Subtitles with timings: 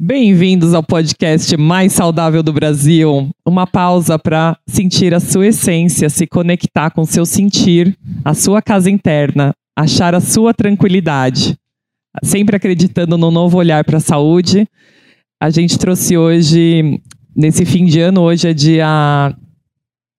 [0.00, 3.30] Bem-vindos ao podcast mais saudável do Brasil.
[3.44, 8.88] Uma pausa para sentir a sua essência, se conectar com seu sentir, a sua casa
[8.88, 11.58] interna, achar a sua tranquilidade.
[12.22, 14.68] Sempre acreditando no novo olhar para a saúde.
[15.42, 17.02] A gente trouxe hoje,
[17.34, 19.34] nesse fim de ano, hoje é dia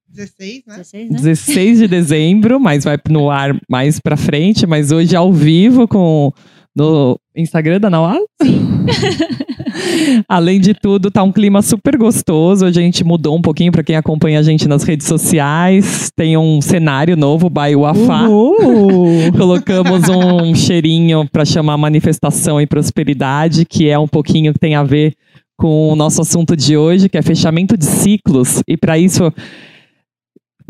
[0.10, 0.76] 16, né?
[0.76, 1.16] 16, né?
[1.16, 6.34] 16 de dezembro, mas vai no ar mais pra frente, mas hoje ao vivo com
[6.76, 8.18] no Instagram da Nauá.
[10.28, 12.66] Além de tudo, tá um clima super gostoso.
[12.66, 16.12] A gente mudou um pouquinho para quem acompanha a gente nas redes sociais.
[16.16, 18.28] Tem um cenário novo, by Wafá.
[18.28, 19.32] Uhul.
[19.38, 24.84] Colocamos um cheirinho para chamar manifestação e prosperidade, que é um pouquinho que tem a
[24.84, 25.14] ver
[25.58, 28.64] com o nosso assunto de hoje, que é fechamento de ciclos.
[28.68, 29.32] E para isso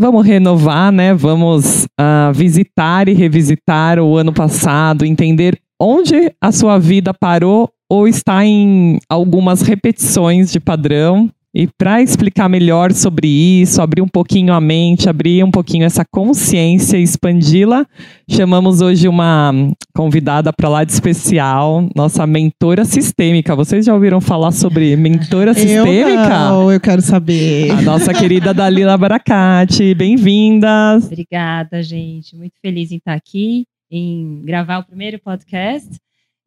[0.01, 1.13] Vamos renovar, né?
[1.13, 8.07] Vamos ah, visitar e revisitar o ano passado, entender onde a sua vida parou ou
[8.07, 11.29] está em algumas repetições de padrão.
[11.51, 16.05] E para explicar melhor sobre isso, abrir um pouquinho a mente, abrir um pouquinho essa
[16.05, 17.87] consciência e expandi-la,
[18.29, 19.51] chamamos hoje uma
[19.95, 23.55] convidada para lá de especial, nossa mentora sistêmica.
[23.55, 26.11] Vocês já ouviram falar sobre mentora sistêmica?
[26.11, 27.71] Eu não, eu quero saber.
[27.71, 29.95] A nossa querida Dalila Baracate.
[29.95, 31.07] Bem-vindas.
[31.07, 32.35] Obrigada, gente.
[32.35, 35.89] Muito feliz em estar aqui, em gravar o primeiro podcast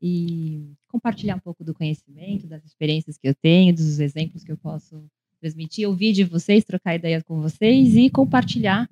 [0.00, 4.56] e compartilhar um pouco do conhecimento, das experiências que eu tenho, dos exemplos que eu
[4.56, 5.04] posso
[5.40, 8.88] transmitir, ouvir de vocês, trocar ideias com vocês e compartilhar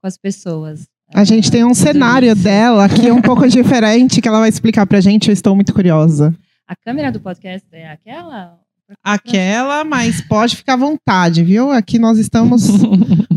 [0.00, 0.86] com as pessoas.
[1.14, 2.42] A gente tem um cenário isso.
[2.42, 5.28] dela que é um pouco diferente, que ela vai explicar pra gente.
[5.28, 6.34] Eu estou muito curiosa.
[6.66, 8.58] A câmera do podcast é aquela?
[9.02, 11.70] Aquela, mas pode ficar à vontade, viu?
[11.70, 12.68] Aqui nós estamos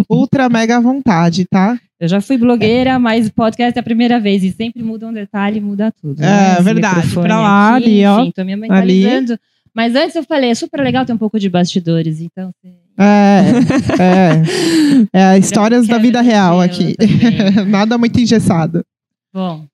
[0.09, 1.79] ultra mega à vontade, tá?
[1.99, 5.59] Eu já fui blogueira, mas podcast é a primeira vez e sempre muda um detalhe,
[5.59, 6.21] muda tudo.
[6.21, 6.61] É, né?
[6.61, 7.11] Verdade.
[7.11, 8.21] Pra lá, aqui, ali, ó.
[8.21, 9.39] Enfim, tô me mentalizando.
[9.73, 12.53] Mas antes eu falei, é super legal ter um pouco de bastidores, então.
[12.99, 13.41] É,
[15.13, 15.35] é.
[15.35, 16.95] É, histórias da vida real aqui.
[17.69, 18.83] Nada muito engessado.
[19.31, 19.67] Bom,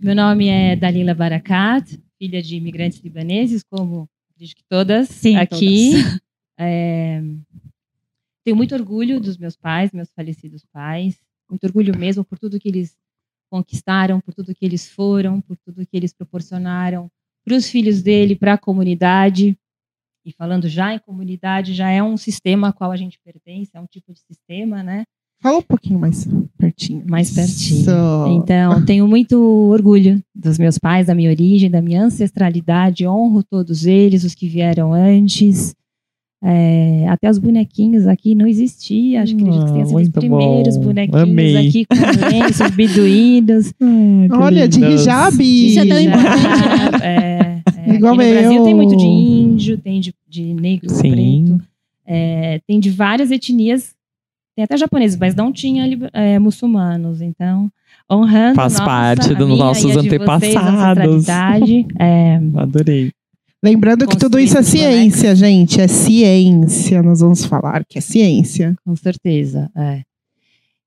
[0.00, 5.92] meu nome é Dalila Barakat, filha de imigrantes libaneses, como acredito que todas Sim, aqui.
[6.58, 7.20] É,
[8.42, 11.20] tenho muito orgulho dos meus pais, meus falecidos pais.
[11.54, 12.96] Muito orgulho mesmo por tudo que eles
[13.48, 17.08] conquistaram, por tudo que eles foram, por tudo que eles proporcionaram
[17.44, 19.56] para os filhos dele, para a comunidade.
[20.26, 23.80] E falando já em comunidade, já é um sistema a qual a gente pertence, é
[23.80, 25.04] um tipo de sistema, né?
[25.40, 26.26] Fala um pouquinho mais
[26.58, 27.04] pertinho.
[27.08, 27.82] Mais pertinho.
[27.82, 28.40] Isso.
[28.42, 29.38] Então, tenho muito
[29.70, 33.06] orgulho dos meus pais, da minha origem, da minha ancestralidade.
[33.06, 35.72] Honro todos eles, os que vieram antes.
[36.46, 39.22] É, até os bonequinhos aqui não existia.
[39.22, 40.84] Acho que acredito que tenha sido os primeiros bom.
[40.84, 41.56] bonequinhos Amei.
[41.56, 41.94] aqui com
[42.28, 43.72] lenços beduínos.
[44.30, 45.00] Olha, de lindas.
[45.00, 45.42] hijab.
[45.42, 47.00] Isso é tão importante.
[47.02, 48.64] é, é, Igual aqui no Brasil eu.
[48.64, 51.10] tem muito de índio, tem de, de negro, Sim.
[51.46, 51.64] preto.
[52.06, 53.94] é, tem de várias etnias.
[54.54, 57.22] Tem até japoneses, mas não tinha é, muçulmanos.
[57.22, 57.70] Então,
[58.10, 61.14] honrando Faz nossa, parte dos nossos de vocês, antepassados.
[61.28, 61.86] ancestralidade.
[61.98, 63.12] É, Adorei.
[63.64, 65.80] Lembrando que tudo isso é Construindo ciência, gente.
[65.80, 67.02] É ciência.
[67.02, 68.76] Nós vamos falar que é ciência.
[68.84, 70.02] Com certeza, é.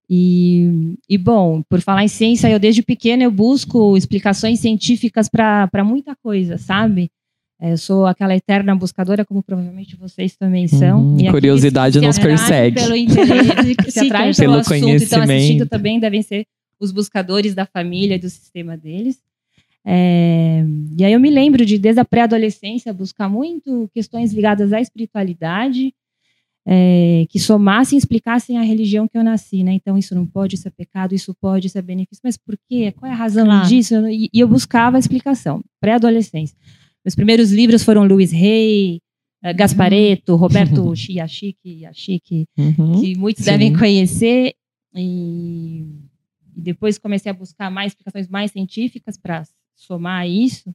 [0.08, 5.84] E, e bom, por falar em ciência, eu desde pequena eu busco explicações científicas para
[5.84, 7.10] muita coisa, sabe?
[7.60, 11.02] É, Eu sou aquela eterna buscadora, como provavelmente vocês também são.
[11.02, 12.80] Uhum, E curiosidade nos persegue.
[12.80, 15.32] Pelo interesse, que se atraem Sim, pelo, pelo assunto e estão conhecimento.
[15.32, 16.46] assistindo também devem ser
[16.80, 19.20] os buscadores da família e do sistema deles.
[19.90, 20.66] É,
[20.98, 25.94] e aí eu me lembro de, desde a pré-adolescência, buscar muito questões ligadas à espiritualidade,
[26.70, 29.72] é, que somassem e explicassem a religião que eu nasci, né?
[29.72, 32.92] Então, isso não pode, isso é pecado, isso pode, isso é benefício, mas por quê?
[32.92, 33.66] Qual é a razão Claro.
[33.70, 33.96] disso?
[34.10, 36.58] E, e eu buscava a explicação, pré-adolescência.
[37.06, 39.00] Meus primeiros livros foram Luiz Rey,
[39.42, 43.00] eh, Gasparetto, Roberto Chiachique, Yashiki, Uhum.
[43.00, 43.52] que muitos Sim.
[43.52, 44.54] devem conhecer.
[44.94, 45.86] E,
[46.56, 49.44] e depois comecei a buscar mais explicações mais científicas para
[49.78, 50.74] somar a isso.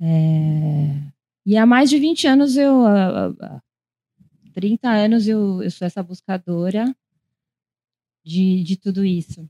[0.00, 1.00] É,
[1.44, 2.86] e há mais de 20 anos eu.
[2.86, 3.60] ah, ah, ah,
[4.54, 6.94] 30 anos eu, eu sou essa buscadora
[8.24, 9.46] de, de tudo isso.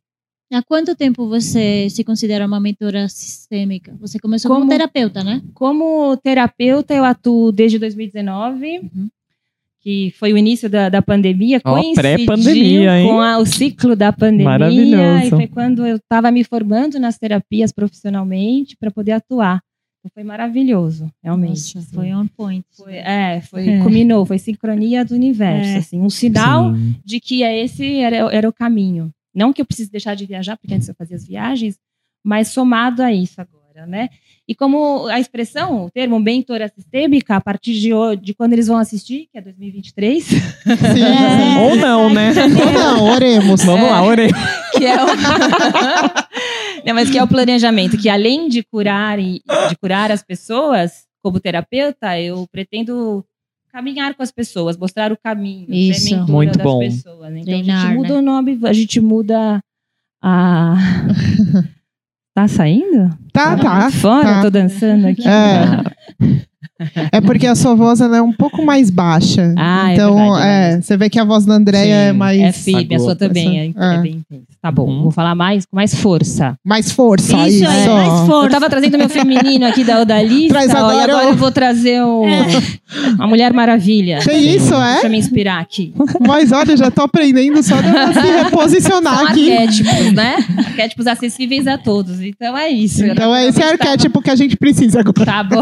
[0.53, 3.97] Há quanto tempo você se considera uma mentora sistêmica?
[4.01, 5.43] Você começou como, Como- terapeuta, né?
[5.53, 9.09] Como terapeuta, eu atuo desde 2019, Uhum.
[9.85, 11.61] Que foi o início da, da pandemia.
[11.63, 12.85] Ó, coincidiu?
[13.07, 14.45] Com a- o ciclo da pandemia.
[14.47, 15.27] Maravilhoso.
[15.27, 19.61] E foi quando eu estava me formando nas terapias profissionalmente para poder atuar.
[20.01, 21.51] Então, foi maravilhoso, realmente.
[21.75, 21.95] Nossa, assim.
[21.95, 22.65] foi on point.
[22.77, 23.79] Foi- é, foi, É.
[23.83, 25.77] culminou, foi sincronia do universo, É.
[25.77, 26.95] assim, um sinal Sim.
[27.05, 29.11] de que é esse era, era o caminho.
[29.35, 31.77] Não que eu precise deixar de viajar, porque antes eu fazia as viagens,
[32.25, 33.87] mas somado a isso agora.
[33.89, 34.09] né?
[34.47, 38.77] E como a expressão, o termo mentora sistêmica, a partir de, de quando eles vão
[38.77, 40.37] assistir, que é 2023, Sim.
[40.37, 41.59] É.
[41.61, 42.31] Ou não, né?
[42.67, 43.65] Ou não, oremos.
[43.65, 44.29] Vamos lá, orei.
[44.77, 45.07] que é o...
[46.85, 51.07] Não, mas que é o planejamento, que além de curar e de curar as pessoas,
[51.23, 53.25] como terapeuta, eu pretendo
[53.73, 56.03] caminhar com as pessoas, mostrar o caminho, Isso.
[56.03, 56.79] ser mentora Muito das bom.
[56.81, 57.33] pessoas.
[57.33, 57.41] né?
[57.41, 58.19] Então a Treinar, gente muda né?
[58.19, 59.61] o nome, a gente muda
[60.23, 60.75] a
[62.35, 63.11] Tá saindo?
[63.33, 63.91] Tá, tá.
[63.93, 64.43] Fora, tá.
[64.43, 65.23] tô dançando aqui.
[65.27, 66.45] É.
[67.13, 69.55] É porque a sua voz ela é um pouco mais baixa.
[69.57, 72.19] Ah, é então, verdade, é é, você vê que a voz da Andréia é Sim,
[72.19, 72.41] mais.
[72.41, 73.99] É firme, a sua também é, essa- é é.
[74.03, 74.54] bem intensa.
[74.65, 75.03] Tá bom, Uhum.
[75.03, 76.55] vou falar mais com mais força.
[76.65, 77.37] Mais força.
[77.47, 78.49] Isso Isso, aí, mais Eu força.
[78.49, 81.53] tava trazendo meu feminino aqui da Odalista, Traz ó, e agora agora o- eu vou
[81.53, 82.23] trazer o,
[83.19, 84.21] a Mulher Maravilha.
[84.25, 85.07] Tem isso, Deixa é?
[85.07, 85.93] eu me inspirar aqui.
[86.27, 89.53] Mas olha, já tô aprendendo só de eu se reposicionar São aqui.
[89.53, 90.37] arquétipos, né?
[90.57, 92.23] Arquétipos acessíveis a todos.
[92.23, 93.05] Então é isso.
[93.05, 95.27] Então é esse Eu tava- arquétipo que a gente precisa agora.
[95.27, 95.61] Tá bom.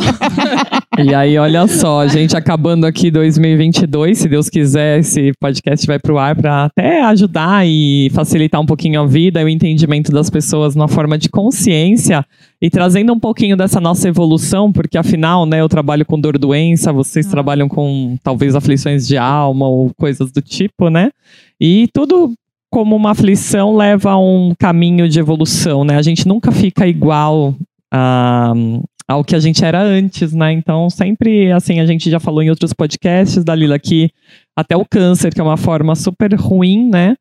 [1.04, 5.98] E aí, olha só, a gente acabando aqui 2022, se Deus quiser, esse podcast vai
[5.98, 10.28] pro ar para até ajudar e facilitar um pouquinho a vida e o entendimento das
[10.30, 12.24] pessoas numa forma de consciência
[12.60, 16.92] e trazendo um pouquinho dessa nossa evolução, porque afinal, né, eu trabalho com dor doença,
[16.92, 17.30] vocês Ah.
[17.30, 21.10] trabalham com talvez aflições de alma ou coisas do tipo, né?
[21.60, 22.32] E tudo
[22.70, 25.96] como uma aflição leva a um caminho de evolução, né?
[25.96, 27.54] A gente nunca fica igual
[27.92, 28.54] a,
[29.06, 30.52] ao que a gente era antes, né?
[30.52, 34.10] Então, sempre, assim, a gente já falou em outros podcasts da Lila que
[34.56, 37.14] até o câncer, que é uma forma super ruim, né?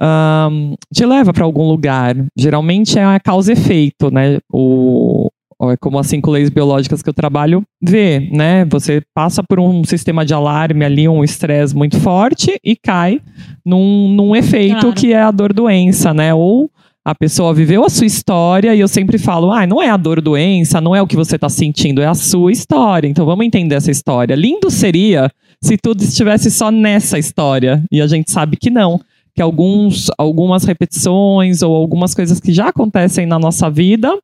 [0.00, 2.16] Ahn, te leva para algum lugar.
[2.36, 4.38] Geralmente é a causa e efeito, né?
[4.52, 5.28] O,
[5.70, 8.64] é como as cinco leis biológicas que eu trabalho vê, né?
[8.66, 13.20] Você passa por um sistema de alarme ali, um estresse muito forte e cai
[13.66, 14.94] num, num efeito Claro.
[14.94, 16.32] que é a dor doença, né?
[16.32, 16.70] Ou
[17.04, 20.20] a pessoa viveu a sua história e eu sempre falo, ah, não é a dor
[20.20, 23.08] doença, não é o que você está sentindo, é a sua história.
[23.08, 24.34] Então vamos entender essa história.
[24.36, 25.30] Lindo seria
[25.62, 29.00] se tudo estivesse só nessa história e a gente sabe que não,
[29.38, 34.18] que alguns, algumas repetições ou algumas coisas que já acontecem na nossa vida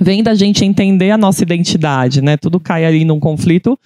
[0.00, 2.36] vem da gente entender a nossa identidade, né?
[2.36, 3.76] Tudo cai ali num conflito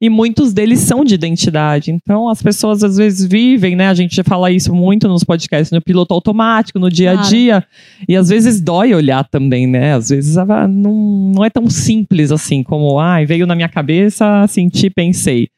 [0.00, 1.90] e muitos deles são de identidade.
[1.90, 3.88] Então, as pessoas às vezes vivem, né?
[3.88, 7.28] A gente fala isso muito nos podcasts, no piloto automático, no dia a Claro.
[7.28, 7.64] dia.
[8.08, 9.92] E às vezes dói olhar também, né?
[9.92, 10.94] Às vezes ah, não,
[11.34, 15.48] não é tão simples assim, como, ai, veio na minha cabeça, senti, pensei.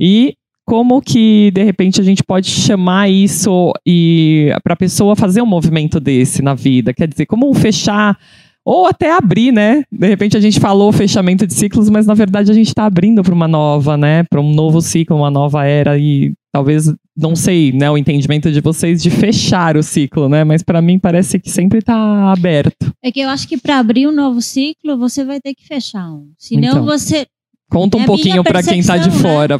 [0.00, 0.34] E
[0.68, 5.46] como que, de repente, a gente pode chamar isso e para a pessoa fazer um
[5.46, 6.92] movimento desse na vida?
[6.92, 8.18] Quer dizer, como fechar
[8.62, 9.82] ou até abrir, né?
[9.90, 13.22] De repente a gente falou fechamento de ciclos, mas na verdade a gente está abrindo
[13.22, 14.24] para uma nova, né?
[14.24, 17.90] Para um novo ciclo, uma nova era e talvez não sei, né?
[17.90, 20.44] O entendimento de vocês de fechar o ciclo, né?
[20.44, 22.92] Mas para mim parece que sempre está aberto.
[23.02, 26.10] É que eu acho que para abrir um novo ciclo, você vai ter que fechar
[26.12, 26.28] um.
[26.36, 26.84] Senão Então.
[26.84, 27.26] você.
[27.70, 29.16] Conta um É pouquinho para quem está de né?
[29.16, 29.58] fora.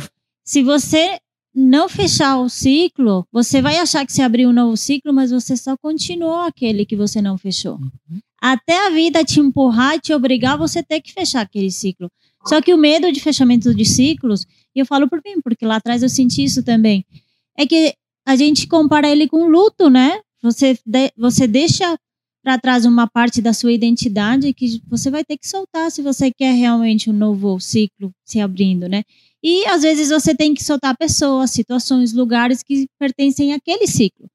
[0.49, 1.19] Se você
[1.55, 5.55] não fechar o ciclo, você vai achar que você abriu um novo ciclo, mas você
[5.55, 7.79] só continuou aquele que você não fechou.
[8.41, 12.11] Até a vida te empurrar e te obrigar você ter que fechar aquele ciclo.
[12.47, 15.77] Só que o medo de fechamento de ciclos, e eu falo por mim, porque lá
[15.77, 17.05] atrás eu senti isso também,
[17.55, 17.93] é que
[18.27, 20.19] a gente compara ele com luto, né?
[20.43, 21.95] Você, de- você deixa
[22.43, 26.31] para trás uma parte da sua identidade que você vai ter que soltar se você
[26.33, 29.03] quer realmente um novo ciclo se abrindo, né?
[29.43, 34.29] E às vezes você tem que soltar pessoas, situações, lugares que pertencem àquele ciclo.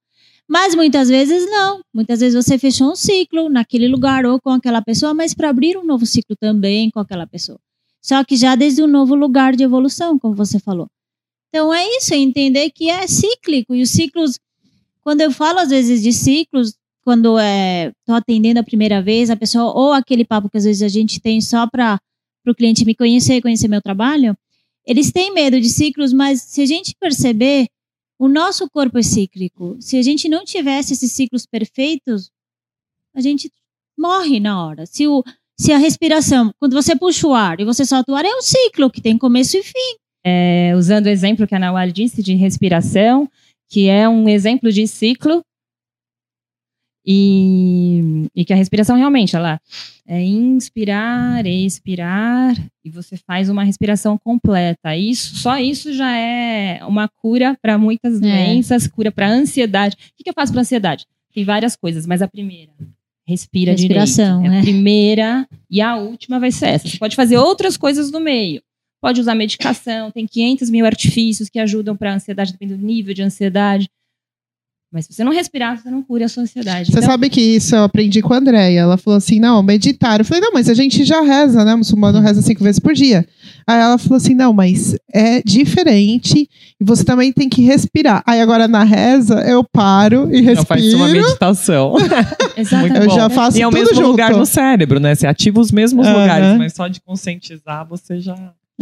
[0.48, 1.82] Mas muitas vezes não.
[1.94, 5.78] Muitas vezes você fechou um ciclo naquele lugar ou com aquela pessoa, mas para abrir
[5.78, 7.60] um novo ciclo também com aquela pessoa.
[8.02, 10.88] Só que já desde um novo lugar de evolução, como você falou.
[11.50, 13.74] Então é isso, é entender que é cíclico.
[13.76, 14.40] E os ciclos,
[15.02, 19.74] quando eu falo às vezes de ciclos, quando estou atendendo a primeira vez a pessoa,
[19.74, 22.00] ou aquele papo que às vezes a gente tem só para
[22.48, 24.36] o cliente me conhecer, conhecer meu trabalho,
[24.86, 27.68] eles têm medo de ciclos, mas se a gente perceber,
[28.20, 29.78] o nosso corpo é cíclico.
[29.80, 32.30] Se a gente não tivesse esses ciclos perfeitos,
[33.16, 33.50] a gente
[33.98, 34.86] morre na hora.
[34.86, 35.24] Se, o,
[35.60, 38.42] se a respiração, quando você puxa o ar e você solta o ar, é um
[38.42, 39.98] ciclo que tem começo e fim.
[40.26, 43.30] É, usando o exemplo que a Nawal disse de respiração,
[43.70, 45.44] que é um exemplo de ciclo,
[47.06, 49.60] e, e que a respiração realmente, ela
[50.08, 54.96] é inspirar, expirar, e você faz uma respiração completa.
[54.96, 59.96] Isso, só isso já é uma cura para muitas doenças, cura para ansiedade.
[59.96, 61.06] O que, que eu faço para ansiedade?
[61.34, 62.72] Tem várias coisas, mas a primeira,
[63.26, 64.54] respira Respiração, direito.
[64.54, 64.60] É né?
[64.60, 66.88] a primeira e a última vai ser essa.
[66.88, 68.62] Você pode fazer outras coisas no meio.
[69.02, 73.22] Pode usar medicação, tem 500 mil artifícios que ajudam para ansiedade, dependendo do nível de
[73.22, 73.90] ansiedade.
[74.94, 76.92] Mas se você não respirar, você não cura a sua ansiedade.
[76.92, 78.82] Você Então, sabe que isso eu aprendi com a Andréia.
[78.82, 80.20] Ela falou assim: não, meditar.
[80.20, 81.74] Eu falei, não, mas a gente já reza, né?
[81.74, 83.26] O muçulmano reza cinco vezes por dia.
[83.66, 86.48] Aí ela falou assim: não, mas é diferente
[86.80, 88.22] e você também tem que respirar.
[88.26, 91.04] Aí agora na reza eu paro e Já faz respiro.
[91.04, 91.96] uma meditação.
[92.56, 92.96] Exatamente.
[92.98, 93.16] Eu bom.
[93.16, 94.08] já faço e é o tudo mesmo junto.
[94.08, 95.16] lugar no cérebro, né?
[95.16, 98.36] Você ativa os mesmos lugares, mas só de conscientizar você já.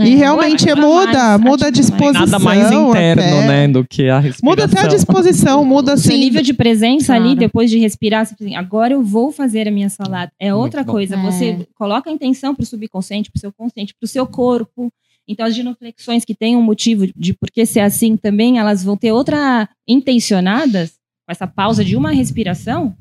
[0.08, 0.16] E É.
[0.18, 2.26] realmente ativa muda, mais, muda a disposição.
[2.26, 3.48] Nada mais interno, até.
[3.48, 3.68] né?
[3.68, 4.50] Do que a respiração.
[4.50, 6.20] Muda até a disposição, muda seu assim.
[6.24, 7.40] nível de presença ali, Claro.
[7.40, 10.32] depois de respirar, você assim, agora eu vou fazer a minha salada.
[10.40, 11.16] É outra coisa.
[11.16, 11.22] É.
[11.22, 14.92] Você coloca a intenção para o subconsciente, para o seu consciente, para o seu corpo.
[15.28, 18.98] Então, as genuflexões que têm um motivo de por que ser assim também, elas vão
[18.98, 20.92] ter outra intencionadas,
[21.26, 22.96] com essa pausa de uma respiração,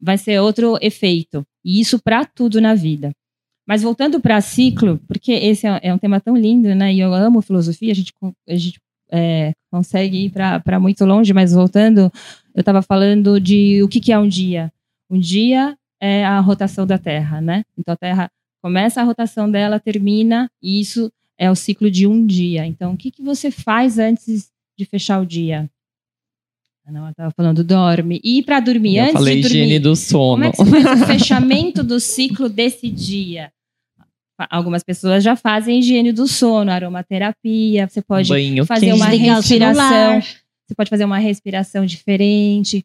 [0.00, 1.44] vai ser outro efeito.
[1.64, 3.12] E isso para tudo na vida.
[3.66, 6.92] Mas voltando para ciclo, porque esse é é um tema tão lindo, né?
[6.92, 8.12] E eu amo filosofia, a gente,
[8.48, 12.12] a gente é, consegue ir para muito longe, mas voltando,
[12.54, 14.72] eu estava falando de o que, que é um dia.
[15.10, 17.64] Um dia é a rotação da Terra, né?
[17.76, 18.30] Então a Terra
[18.62, 22.66] começa a rotação dela, termina, e isso é o ciclo de um dia.
[22.66, 25.70] Então, o que, que você faz antes de fechar o dia?
[26.90, 28.20] Não, eu estava falando dorme.
[28.24, 30.52] E para dormir, Eu antes falei de dormir, higiene do sono.
[30.52, 33.52] como é que faz o fechamento do ciclo desse dia?
[34.50, 39.28] Algumas pessoas já fazem higiene do sono, aromaterapia, você pode Banho fazer uma quente.
[39.28, 40.20] O respiração.
[40.20, 42.84] Você pode fazer uma respiração diferente.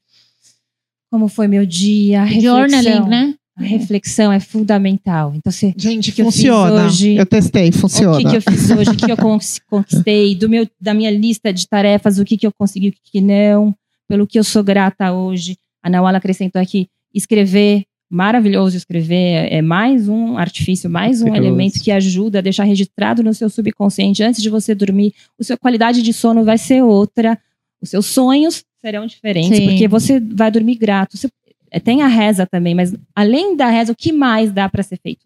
[1.11, 2.23] Como foi meu dia?
[2.23, 3.07] A Journaling, reflexão.
[3.07, 3.35] né?
[3.57, 5.33] A reflexão é fundamental.
[5.33, 6.87] Então, você, Gente, que eu funciona.
[6.87, 7.15] hoje?
[7.15, 8.17] Eu testei, funciona.
[8.17, 8.89] o que, que eu fiz hoje?
[8.89, 9.15] O que, eu
[9.69, 10.35] conquistei?
[10.35, 13.21] Do meu, da minha lista de tarefas, o que, que eu consegui, o que, que
[13.21, 13.73] não?
[14.07, 15.57] Pelo que eu sou grata hoje.
[15.81, 17.83] A Nawala acrescentou aqui, escrever.
[18.09, 19.51] Maravilhoso escrever.
[19.51, 21.53] É mais um artifício, mais um Maravilhoso.
[21.55, 25.13] elemento que ajuda a deixar registrado no seu subconsciente antes de você dormir.
[25.39, 27.37] A sua qualidade de sono vai ser outra.
[27.81, 29.67] Os seus sonhos serão diferentes, Sim.
[29.69, 31.17] porque você vai dormir grato.
[31.17, 31.29] Você-
[31.71, 34.97] é, tem a reza também, mas além da reza, o que mais dá para ser
[35.01, 35.25] feito?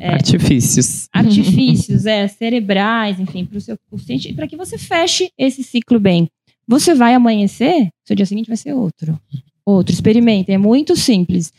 [0.00, 1.08] É, Artifícios.
[1.12, 6.28] artifícios é, cerebrais, enfim, para o seu consciente, para que você feche esse ciclo bem.
[6.68, 9.18] Você vai amanhecer, seu dia seguinte vai ser outro.
[9.64, 11.52] Outro, experimentem, é muito simples.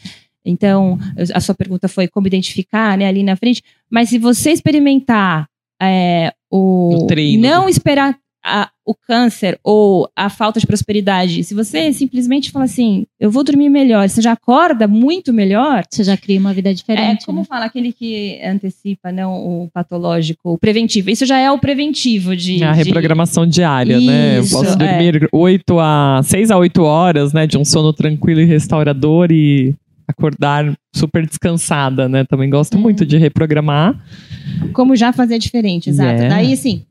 [0.46, 0.98] Então,
[1.34, 5.48] a sua pergunta foi como identificar, né, ali na frente, mas se você experimentar
[5.82, 7.42] é, o, O treino.
[7.42, 13.06] não esperar a- o câncer ou a falta de prosperidade, se você simplesmente fala assim,
[13.20, 16.74] eu vou dormir melhor, você já acorda muito melhor, Você já cria uma vida é,
[16.74, 17.26] diferente.
[17.26, 17.46] como né?
[17.46, 21.10] fala aquele que antecipa, não o patológico, o preventivo.
[21.10, 22.64] Isso já é o preventivo de.
[22.64, 24.38] É a de- reprogramação diária, né?
[24.38, 24.76] Eu Isso, posso é.
[24.76, 27.46] dormir 8 a 6 a 8 horas, né?
[27.46, 29.76] De um sono tranquilo e restaurador e
[30.08, 32.24] acordar super descansada, né?
[32.24, 32.80] Também gosto É.
[32.80, 33.96] muito de reprogramar.
[34.74, 36.10] Como já fazer diferente, exato.
[36.10, 36.36] Yeah.
[36.36, 36.84] Daí, assim,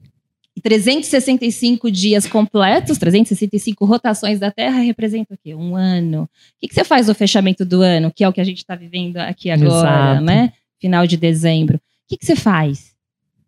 [0.60, 5.54] 365 dias completos, 365 rotações da Terra representa o quê?
[5.54, 6.22] Um ano.
[6.22, 6.28] O
[6.60, 8.74] que, que você faz no fechamento do ano, que é o que a gente está
[8.74, 10.24] vivendo aqui agora, Exato.
[10.24, 10.52] né?
[10.80, 11.76] Final de dezembro.
[11.76, 12.92] O que, que você faz?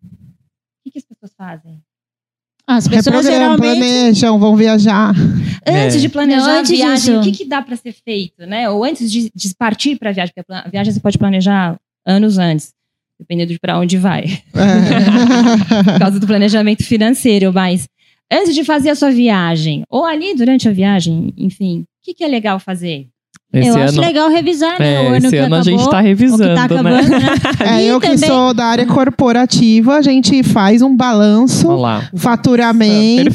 [0.05, 1.81] O que, que as pessoas fazem?
[2.67, 3.79] As pessoas Reprogramam, geralmente.
[3.81, 5.13] planejam, vão viajar.
[5.67, 5.99] Antes É.
[5.99, 7.21] de planejar Não, antes a viagem, disso.
[7.21, 8.71] o que, que dá para ser feito, né?
[8.71, 11.77] Ou antes de, de partir para a viagem, porque a viagem você pode planejar
[12.07, 12.73] anos antes,
[13.21, 14.25] dependendo de para onde vai,
[14.55, 15.85] É.
[15.93, 17.53] por causa do planejamento financeiro.
[17.53, 17.87] Mas
[18.33, 22.25] antes de fazer a sua viagem, ou ali durante a viagem, enfim, o que, que
[22.25, 23.07] é legal fazer?
[23.53, 24.95] Esse eu ano, acho legal revisar, né?
[24.95, 25.59] é, o ano esse que ano acabou.
[25.59, 27.19] a gente tá o que revisando, tá acabando, né?
[27.19, 27.35] né?
[27.81, 32.11] É, eu que também- sou da área corporativa, a gente faz um balanço, Olha lá.
[32.15, 33.33] faturamento,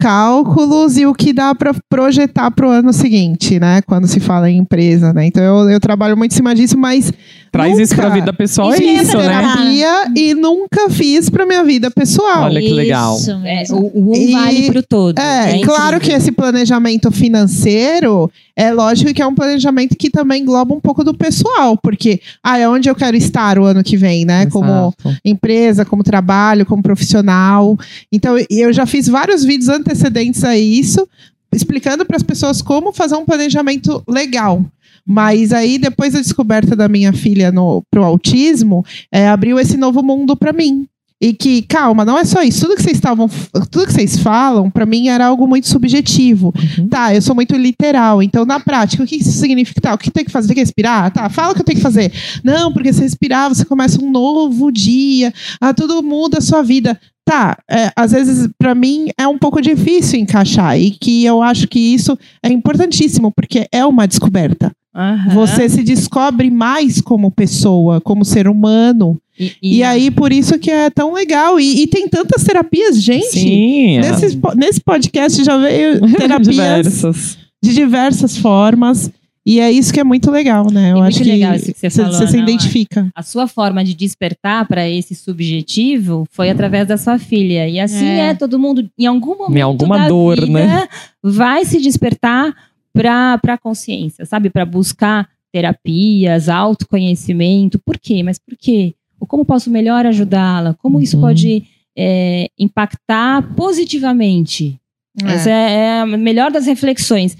[0.00, 3.80] cálculos e o que dá para projetar para o ano seguinte, né?
[3.82, 5.26] Quando se fala em empresa, né?
[5.26, 7.12] Então eu, eu trabalho muito em cima disso, mas
[7.50, 8.06] Traz isso Nunca.
[8.06, 9.28] pra vida pessoal, Isso é isso, né?
[9.28, 9.56] perguntar.
[9.56, 12.42] terapia e nunca fiz para minha vida pessoal.
[12.44, 13.16] Olha que legal.
[13.16, 13.78] Isso É, mesmo.
[13.78, 15.18] o, o um E- vale para o todo.
[15.18, 15.60] É, né?
[15.64, 20.80] claro que esse planejamento financeiro é lógico que é um planejamento que também engloba um
[20.80, 24.46] pouco do pessoal, porque ah, é onde eu quero estar o ano que vem, né?
[24.46, 25.16] Como Exato.
[25.24, 27.78] empresa, como trabalho, como profissional.
[28.12, 31.08] Então, eu já fiz vários vídeos antecedentes a isso,
[31.52, 34.64] explicando para as pessoas como fazer um planejamento legal.
[35.08, 40.02] Mas aí, depois da descoberta da minha filha no, pro autismo, é, abriu esse novo
[40.02, 40.86] mundo para mim.
[41.20, 42.60] E que, calma, não é só isso.
[42.60, 43.28] Tudo que vocês estavam,
[43.70, 46.54] tudo que vocês falam, para mim era algo muito subjetivo.
[46.78, 46.88] Uhum.
[46.88, 48.22] Tá, eu sou muito literal.
[48.22, 49.80] Então, na prática, o que isso significa?
[49.80, 50.48] Tá, o que tem que fazer?
[50.48, 51.10] Tem que respirar?
[51.10, 52.12] Tá, fala o que eu tenho que fazer.
[52.44, 55.32] Não, porque se respirar, você começa um novo dia.
[55.60, 57.00] Ah, tudo muda a sua vida.
[57.24, 60.78] Tá, é, às vezes, para mim, é um pouco difícil encaixar.
[60.78, 64.70] E que eu acho que isso é importantíssimo, porque é uma descoberta.
[64.94, 65.34] Aham.
[65.34, 69.20] Você se descobre mais como pessoa, como ser humano.
[69.38, 71.60] E, E aí, por isso que é tão legal.
[71.60, 73.28] E, e tem tantas terapias, gente.
[73.38, 73.98] Sim.
[73.98, 74.00] é.
[74.00, 77.38] Nesse, po- nesse podcast já veio terapias Diversas.
[77.62, 79.10] de diversas formas.
[79.46, 80.90] E é isso que é muito legal, né?
[80.92, 82.42] Eu E muito acho que legal isso que você falou, você se não é?
[82.42, 83.08] identifica.
[83.14, 87.66] a sua forma de despertar para esse subjetivo foi através da sua filha.
[87.68, 88.34] E assim é, É.
[88.34, 90.88] todo mundo, em algum momento Em alguma da dor, vida, né?
[91.22, 92.54] vai se despertar
[93.02, 94.50] para a consciência, sabe?
[94.50, 97.78] Para buscar terapias, autoconhecimento.
[97.78, 98.22] Por quê?
[98.22, 98.94] Mas por quê?
[99.20, 100.74] Ou como posso melhor ajudá-la?
[100.74, 101.22] Como isso Uhum.
[101.22, 101.64] pode
[101.96, 104.78] é, impactar positivamente?
[105.24, 107.36] Essa é, é a melhor das reflexões.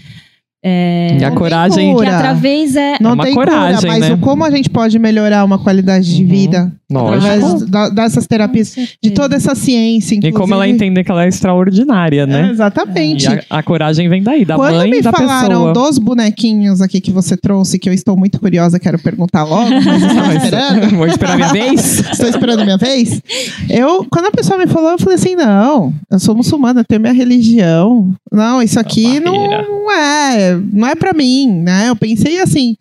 [0.64, 1.96] É, E a coragem.
[1.96, 4.14] que através é, Não É uma tem coragem, cura, mas né?
[4.14, 6.28] o como a gente pode melhorar uma qualidade de Uhum.
[6.28, 7.26] vida Lógico.
[7.26, 10.38] através da- dessas terapias, de toda essa ciência, E inclusive.
[10.40, 12.50] como ela entender que ela é extraordinária, É, né?
[12.50, 13.24] exatamente.
[13.24, 15.72] E a, a coragem vem daí, da Quando mãe me e da falaram pessoa.
[15.74, 20.02] dos bonequinhos aqui que você trouxe, que eu estou muito curiosa, quero perguntar logo, mas
[20.02, 20.88] estava esperando.
[20.96, 21.98] Vou esperar minha vez.
[22.10, 23.20] Estou esperando a minha vez.
[23.68, 27.00] Eu, quando a pessoa me falou, eu falei assim: não, eu sou muçulmana, eu tenho
[27.00, 28.12] minha religião.
[28.32, 31.88] Não, isso aqui não, não é, não é pra mim, né?
[31.88, 32.76] Eu pensei assim.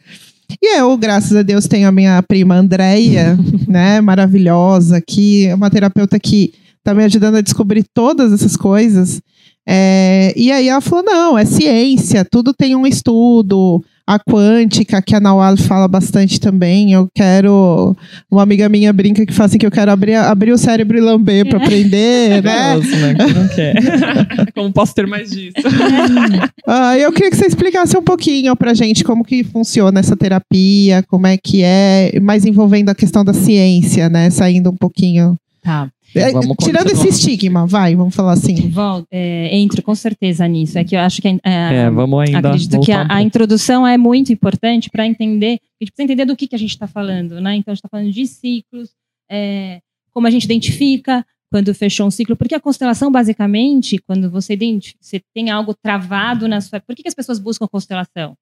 [0.61, 3.37] E eu, graças a Deus, tenho a minha prima Andréia,
[3.67, 4.01] né?
[4.01, 9.21] Maravilhosa, que é uma terapeuta que tá me ajudando a descobrir todas essas coisas.
[9.69, 13.83] É, e aí ela falou: não, é ciência, tudo tem um estudo.
[14.09, 16.93] A quântica, que a Nawal fala bastante também.
[16.93, 17.93] Eu quero.
[18.31, 21.01] Uma amiga minha brinca que fala assim que eu quero abrir, abrir o cérebro e
[21.01, 22.75] lamber pra aprender, né?
[22.75, 23.15] Nossa, né?
[23.15, 23.75] Quem não quer.
[24.55, 25.55] Como posso ter mais disso?
[26.69, 31.01] Ah, eu queria que você explicasse um pouquinho pra gente como que funciona essa terapia,
[31.07, 34.29] como é que é, mais envolvendo a questão da ciência, né?
[34.29, 35.38] Saindo um pouquinho.
[35.63, 35.89] tá.
[36.17, 38.69] É, Vamos tirando esse estigma, vai, vamos falar assim.
[38.69, 40.77] Vol- é, entro com certeza nisso.
[40.77, 42.39] É que eu acho que é, É, vamos ainda.
[42.50, 45.59] acredito que a, um a introdução é muito importante para entender.
[45.79, 47.55] A gente precisa entender do que, que a gente está falando, né?
[47.55, 48.89] Então a gente está falando de ciclos,
[49.29, 49.79] é,
[50.13, 54.57] como a gente identifica quando fechou um ciclo, porque a constelação, basicamente, quando você,
[55.00, 56.79] você tem algo travado na sua.
[56.81, 58.36] Por que, que as pessoas buscam constelação?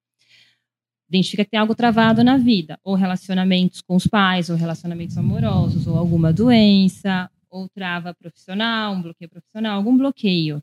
[1.08, 5.86] Identifica que tem algo travado na vida, ou relacionamentos com os pais, ou relacionamentos amorosos,
[5.86, 10.62] ou alguma doença, ou trava profissional, um bloqueio profissional, algum bloqueio.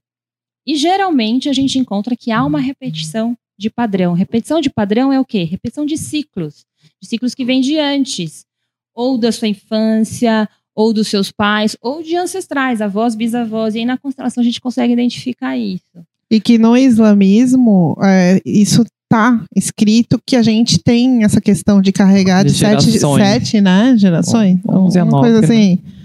[0.65, 4.13] E geralmente a gente encontra que há uma repetição de padrão.
[4.13, 5.43] Repetição de padrão é o quê?
[5.43, 6.65] Repetição de ciclos,
[7.01, 8.45] de ciclos que vêm de antes,
[8.93, 13.75] ou da sua infância, ou dos seus pais, ou de ancestrais, avós, bisavós.
[13.75, 16.06] E aí na constelação a gente consegue identificar isso.
[16.29, 21.91] E que no islamismo, é, isso tá escrito que a gente tem essa questão de
[21.91, 23.23] carregar de, De sete, gerações.
[23.23, 23.95] sete, né?
[23.97, 24.60] Gerações.
[24.67, 25.45] A uma nove, coisa né?
[25.45, 25.79] assim.
[25.99, 26.03] Ó,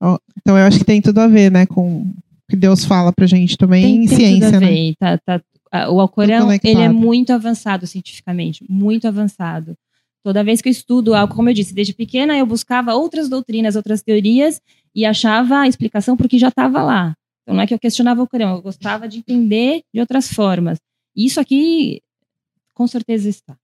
[0.00, 2.14] Então eu acho que tem tudo a ver, né, com o
[2.48, 4.66] que Deus fala pra gente também Tem, em tem ciência, tudo a né?
[4.68, 4.94] ver.
[4.98, 6.70] Tá, tá- a- o Alcorão, conectado.
[6.70, 9.74] ele é muito avançado cientificamente, muito avançado.
[10.24, 13.76] Toda vez que eu estudo algo, como eu disse, desde pequena eu buscava outras doutrinas,
[13.76, 14.60] outras teorias
[14.94, 17.14] e achava a explicação porque já estava lá.
[17.42, 20.78] Então não é que eu questionava o Alcorão, eu gostava de entender de outras formas.
[21.16, 22.00] Isso aqui,
[22.74, 23.56] com certeza está.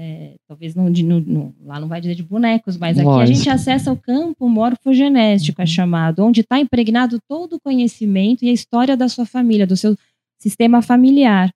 [0.00, 3.50] É, talvez não, não- não- lá não vai dizer de bonecos, mas aqui a gente
[3.50, 8.96] acessa o campo morfogenético, é chamado, onde está impregnado todo o conhecimento e a história
[8.96, 9.96] da sua família, do seu
[10.38, 11.50] sistema familiar,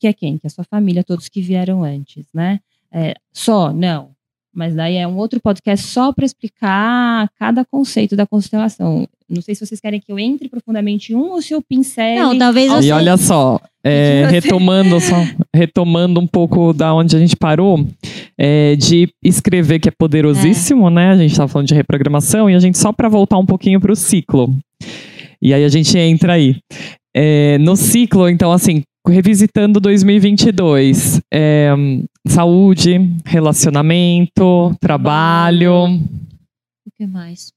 [0.00, 0.38] que é quem?
[0.38, 2.58] Que é a sua família, todos que vieram antes, né?
[2.90, 4.12] É, só, não.
[4.58, 9.06] Mas daí é um outro podcast só para explicar cada conceito da constelação.
[9.30, 12.18] Não sei se vocês querem que eu entre profundamente em um ou se eu pincele.
[12.18, 12.90] Não, talvez E você.
[12.90, 15.14] olha só, é, retomando, só,
[15.54, 17.86] retomando um pouco da onde a gente parou,
[18.36, 21.10] é, de escrever que é poderosíssimo, né?
[21.10, 23.92] A gente estava falando de reprogramação e a gente só para voltar um pouquinho para
[23.92, 24.52] o ciclo.
[25.40, 26.56] E aí a gente entra aí.
[27.14, 31.70] É, no ciclo, então, assim, revisitando 2022, é,
[32.26, 35.84] saúde, relacionamento, trabalho.
[36.86, 37.52] O que mais?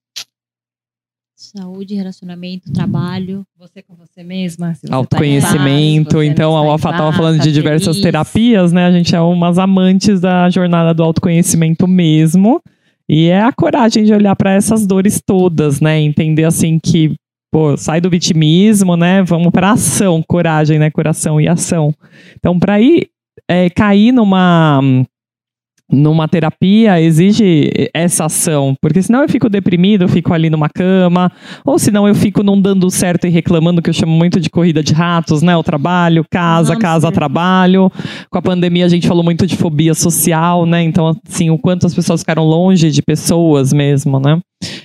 [1.36, 3.44] Saúde, relacionamento, trabalho.
[3.58, 4.74] Você com você mesma.
[4.74, 8.02] você tá Autoconhecimento, paz, você então a Alfa estava falando tá de diversas feliz.
[8.02, 8.86] terapias, né?
[8.86, 12.62] A gente é umas amantes da jornada do autoconhecimento mesmo.
[13.10, 16.00] E é a coragem de olhar para essas dores todas, né?
[16.00, 17.14] Entender assim que,
[17.52, 19.22] pô, sai do vitimismo, né?
[19.24, 20.90] Vamos para ação, coragem, né?
[20.90, 21.94] Coração e ação.
[22.38, 23.10] Então, para ir
[23.48, 24.80] é, cair numa
[25.94, 31.30] numa terapia exige essa ação, porque senão eu fico deprimido, eu fico ali numa cama,
[31.66, 34.82] ou senão eu fico não dando certo e reclamando, que eu chamo muito de corrida
[34.82, 35.54] de ratos, né?
[35.58, 37.92] O trabalho, casa, casa, trabalho.
[38.30, 40.82] Com a pandemia a gente falou muito de fobia social, né?
[40.82, 44.40] Então, assim, o quanto as pessoas ficaram longe de pessoas mesmo, né?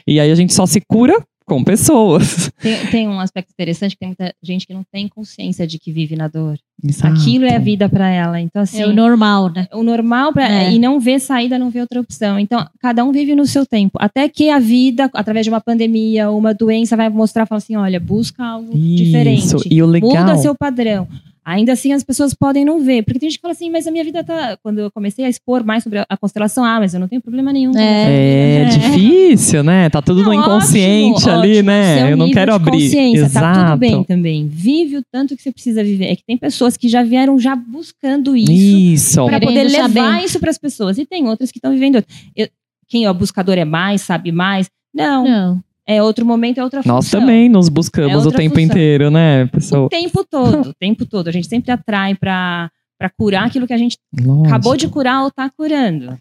[0.09, 2.51] E aí a gente só se cura com pessoas.
[2.61, 5.93] Tem, tem um aspecto interessante que tem muita gente que não tem consciência de que
[5.93, 6.59] vive na dor.
[6.85, 7.15] Exato.
[7.15, 8.41] Aquilo é a vida pra ela.
[8.41, 9.67] Então, assim, É o normal, né?
[9.73, 10.73] o normal pra, É.
[10.73, 12.39] e não vê saída, não vê outra opção.
[12.39, 13.97] Então, cada um vive no seu tempo.
[14.01, 17.77] Até que a vida, através de uma pandemia ou uma doença, vai mostrar, fala assim:
[17.77, 19.45] olha, busca algo diferente.
[19.47, 19.57] Isso.
[19.71, 20.11] E o legal.
[20.11, 21.07] Muda seu padrão.
[21.49, 23.05] Ainda assim, as pessoas podem não ver.
[23.05, 24.59] Porque tem gente que fala assim, mas a minha vida tá.
[24.65, 27.53] Quando eu comecei a expor mais sobre a constelação, ah, mas eu não tenho problema
[27.53, 27.71] nenhum.
[27.73, 28.65] com É, É.
[28.65, 29.89] difícil, né?
[29.89, 31.67] Tá tudo Não, no inconsciente ótimo, ali, ótimo.
[31.69, 31.99] né?
[31.99, 32.71] Seu eu não quero de abrir.
[32.83, 33.47] consciência, Exato.
[33.61, 34.49] Tá tudo bem também.
[34.49, 36.07] Vive o tanto que você precisa viver.
[36.07, 39.25] É que tem pessoas que já vieram já buscando isso Isso.
[39.25, 40.25] para Querendo poder levar saber.
[40.25, 40.99] isso para as pessoas.
[40.99, 41.97] E tem outras que estão vivendo.
[41.97, 42.13] outro.
[42.35, 42.49] Eu-
[42.89, 44.69] quem é o buscador é mais, sabe mais?
[44.95, 45.61] Não, Não.
[45.89, 46.97] É outro momento, é outra função.
[46.97, 48.65] Nós também nos É buscamos o outra tempo função.
[48.71, 49.89] inteiro, né, O pessoal?
[49.89, 51.29] tempo todo, o tempo todo.
[51.29, 54.47] A gente sempre atrai para para curar aquilo que a gente Lógico.
[54.47, 56.17] acabou de curar ou tá curando.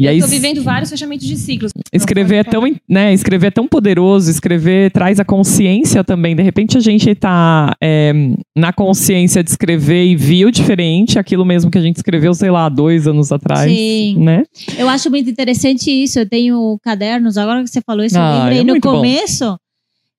[0.00, 1.72] E aí, eu tô vivendo vários fechamentos de ciclos.
[1.92, 6.36] escrever é tão, né, escrever é tão poderoso, escrever traz a consciência também.
[6.36, 8.12] De repente a gente tá é,
[8.56, 12.68] na consciência de escrever e viu diferente aquilo mesmo que a gente escreveu, sei lá,
[12.68, 13.68] dois anos atrás.
[13.68, 14.16] Sim.
[14.20, 14.44] Né?
[14.78, 16.20] Eu acho muito interessante isso.
[16.20, 18.96] Eu tenho cadernos, agora que você falou isso, Ah, eu lembrei é no muito bom.
[18.98, 19.58] começo.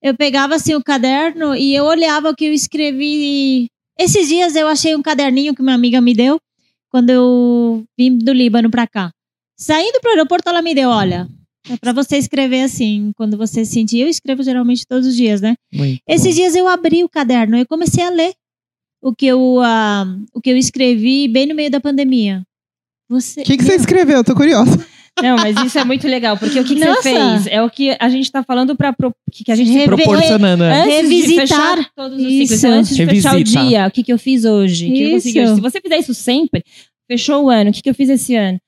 [0.02, 3.68] Eu pegava assim o caderno e eu olhava o que eu escrevi.
[3.98, 6.38] Esses dias eu achei um caderninho que uma amiga me deu
[6.90, 9.10] quando eu vim do Líbano pra cá.
[9.60, 11.28] Saindo pro aeroporto, ela me deu, olha,
[11.68, 13.98] é pra você escrever assim, quando você sentir.
[14.00, 15.54] Eu escrevo geralmente todos os dias, né?
[15.72, 16.40] Muito Esses bom.
[16.40, 18.32] dias eu abri o caderno e comecei a ler
[19.02, 22.42] o que eu, ah, o que eu escrevi bem no meio da pandemia.
[23.08, 24.22] Você, O que, que você escreveu?
[24.24, 24.70] Tô curiosa.
[25.20, 27.46] Não, mas isso é muito legal, porque o que, que você fez?
[27.48, 28.94] É o que a gente tá falando para
[29.30, 30.62] que, que a gente se Rever- Proporcionando.
[30.64, 30.82] né?
[30.84, 31.34] Antes Revisitar.
[31.44, 32.54] de fechar todos os Isso.
[32.54, 33.64] ciclos, antes de fechar o Revisita.
[33.66, 35.46] dia, o que, que eu fiz hoje, o que eu consegui.
[35.56, 36.62] Se você fizer isso sempre,
[37.10, 38.58] fechou o ano, o que, que eu fiz esse ano?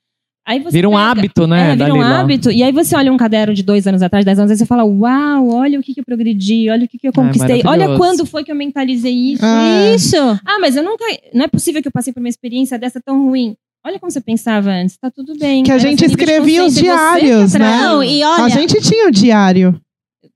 [0.46, 1.60] Aí você Vira um pega- hábito, né?
[1.60, 2.20] É, vira dali um lá.
[2.20, 2.50] hábito.
[2.50, 4.84] E aí você olha um caderno de dois anos atrás, dez anos atrás, você fala,
[4.84, 7.64] uau, olha o que, que eu progredi, olha o que, que eu Ai, conquistei, olha
[7.86, 7.98] maravilhoso.
[7.98, 9.44] quando foi que eu mentalizei isso.
[9.44, 9.92] Ah.
[9.94, 10.16] Isso.
[10.44, 11.04] Ah, mas eu nunca.
[11.32, 13.54] Não é possível que eu passei por uma experiência dessa tão ruim.
[13.86, 15.62] Olha como você pensava antes, tá tudo bem.
[15.64, 17.78] Que a gente escrevia os diários, né?
[17.80, 19.80] Não, e olha, A gente tinha o diário.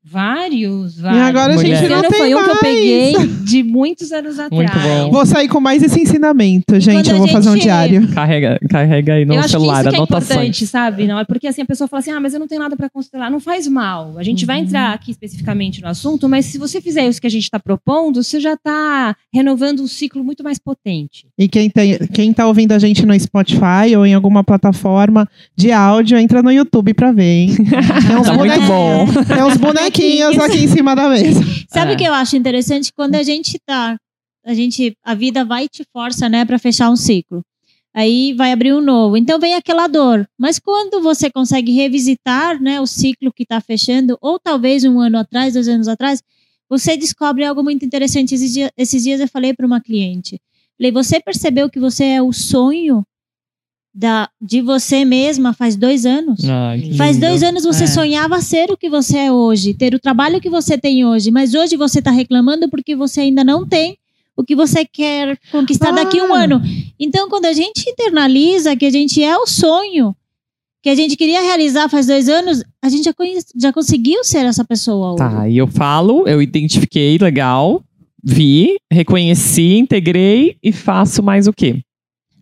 [0.08, 1.22] Vários, E vários.
[1.22, 2.60] agora a gente não tem foi um que eu mais.
[2.60, 3.12] peguei
[3.44, 4.52] de muitos anos atrás.
[4.52, 5.10] Muito bom.
[5.10, 7.10] Vou sair com mais esse ensinamento, gente.
[7.10, 8.08] Eu vou fazer um gente- diário.
[8.14, 10.30] Carrega, carrega aí no eu acho celular, que isso que é anotações.
[10.30, 11.06] importante, sabe?
[11.08, 12.88] Não é porque assim a pessoa fala assim: "Ah, mas eu não tenho nada para
[12.88, 13.30] constelar".
[13.30, 14.14] Não faz mal.
[14.16, 14.64] A gente vai Uhum.
[14.64, 18.22] entrar aqui especificamente no assunto, mas se você fizer isso que a gente está propondo,
[18.22, 21.26] você já está renovando um ciclo muito mais potente.
[21.36, 25.72] E quem, tem, quem tá ouvindo a gente no Spotify ou em alguma plataforma de
[25.72, 27.56] áudio, entra no YouTube pra ver, hein?
[28.06, 29.06] Tem uns, Tá muito bonequinhos- bom.
[29.24, 29.56] tem uns
[29.96, 31.40] bonequinhos aqui em cima da mesa.
[31.68, 31.94] sabe É.
[31.94, 32.92] o que eu acho interessante?
[32.92, 33.96] Quando a gente tá.
[34.44, 34.96] A gente.
[35.04, 37.42] A vida vai te força, né, pra fechar um ciclo.
[37.94, 39.16] Aí vai abrir um novo.
[39.16, 40.28] Então vem aquela dor.
[40.38, 45.18] Mas quando você consegue revisitar, né, o ciclo que tá fechando, ou talvez um ano
[45.18, 46.22] atrás, dois anos atrás,
[46.68, 48.34] você descobre algo muito interessante.
[48.34, 50.38] Esses dias, esses dias eu falei para uma cliente.
[50.78, 53.02] Falei, você percebeu que você é o sonho
[53.98, 56.44] da, de você mesma faz dois anos?
[56.44, 57.26] Ai, que Faz lindo.
[57.28, 57.86] dois anos você É.
[57.86, 61.54] sonhava ser o que você é hoje, ter o trabalho que você tem hoje, mas
[61.54, 63.96] hoje você está reclamando porque você ainda não tem
[64.36, 66.42] o que você quer conquistar daqui a um Ah.
[66.42, 66.60] ano.
[67.00, 70.14] Então, quando a gente internaliza que a gente é o sonho
[70.82, 74.44] que a gente queria realizar faz dois anos, a gente já, conhe- já conseguiu ser
[74.44, 75.18] essa pessoa hoje.
[75.18, 77.82] Tá, e eu falo, eu identifiquei, legal,
[78.22, 81.80] vi, reconheci, integrei e faço mais o quê?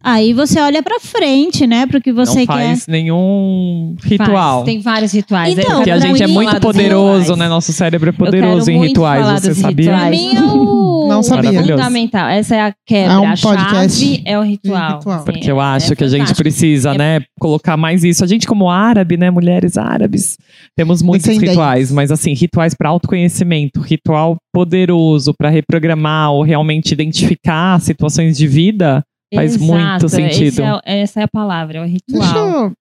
[0.05, 2.53] Aí você olha pra frente, né, pro que você Não quer.
[2.53, 4.57] faz nenhum ritual.
[4.59, 5.57] Faz, tem vários rituais.
[5.59, 7.49] Então, Porque a gente é muito poderoso, né?
[7.49, 9.91] Nosso cérebro é poderoso em rituais, você sabia?
[9.97, 10.85] Pra mim é o...
[11.09, 11.53] Não sabia.
[11.53, 11.83] Maravilhoso.
[11.83, 12.29] Fundamental.
[12.29, 13.13] Essa é a quebra.
[13.13, 13.99] É um a podcast.
[14.05, 14.99] chave é o ritual.
[14.99, 15.25] Ritual.
[15.25, 18.25] Porque eu é- acho é que a gente precisa, É- né, colocar mais isso.
[18.25, 20.37] A gente, como árabe, né, mulheres árabes,
[20.77, 27.81] temos muitos rituais, mas assim, rituais para autoconhecimento, ritual poderoso para reprogramar ou realmente identificar
[27.81, 29.03] situações de vida.
[29.35, 30.47] Faz muito sentido.
[30.49, 32.65] esse é- essa é a palavra, é o Deixa ritual.
[32.65, 32.73] eu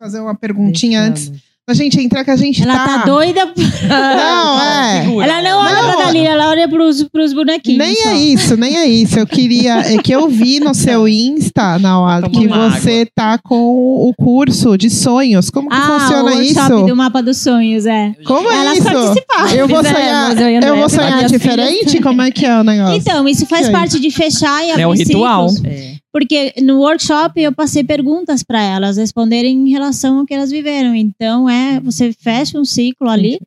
[0.00, 1.30] fazer uma perguntinha antes
[1.66, 3.40] Da gente entrar, que a gente Ela tá doida.
[3.88, 5.04] Não, é.
[5.24, 5.92] Ela não olha Não.
[5.94, 7.78] pra Dalila, ela olha pros, pros bonequinhos.
[7.78, 8.08] Nem só.
[8.10, 9.18] é isso, nem é isso.
[9.18, 9.78] Eu queria.
[9.80, 14.76] É que eu vi no seu Insta, Nauad, que Tomando você tá com o curso
[14.76, 15.48] de sonhos.
[15.48, 16.86] Como que Ah, funciona o workshop isso?
[16.86, 18.12] do mapa dos sonhos, é.
[18.26, 18.84] Como é Elas isso?
[18.84, 19.50] participaram.
[19.54, 22.02] Eu vou Fizemos, sonhar, eu a eu vou sonhar diferente?
[22.02, 22.96] Como é que é o negócio?
[22.96, 23.72] Então, isso faz E aí?
[23.72, 25.48] parte de fechar e abrir É o ritual.
[25.48, 25.72] ciclos.
[25.72, 25.94] É.
[26.12, 30.94] Porque no workshop eu passei perguntas para elas responderem em relação ao que elas viveram.
[30.94, 33.38] Então, é, você fecha um ciclo ali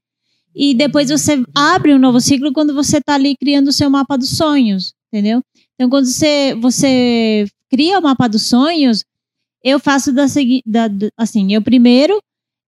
[0.56, 4.18] e depois você abre um novo ciclo quando você tá ali criando o seu mapa
[4.18, 5.42] dos sonhos, entendeu?
[5.76, 9.04] Então, quando você, você cria o mapa dos sonhos,
[9.64, 10.64] eu faço da seguinte,
[11.18, 12.20] assim, eu primeiro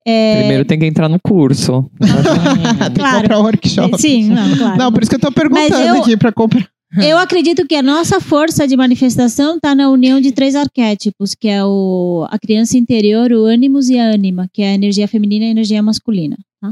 [0.08, 1.90] É, Primeiro tem que entrar no curso.
[2.00, 3.22] Tem que Claro.
[3.22, 4.02] comprar um workshop.
[4.02, 4.78] sim, não, claro.
[4.78, 6.68] Não, por isso que eu tô perguntando eu- aqui pra comprar.
[6.98, 11.48] Eu acredito que a nossa força de manifestação está na união de três arquétipos, que
[11.48, 15.46] é o, a criança interior, o ânimos e a ânima, que é a energia feminina
[15.46, 16.38] e a energia masculina.
[16.62, 16.72] tá?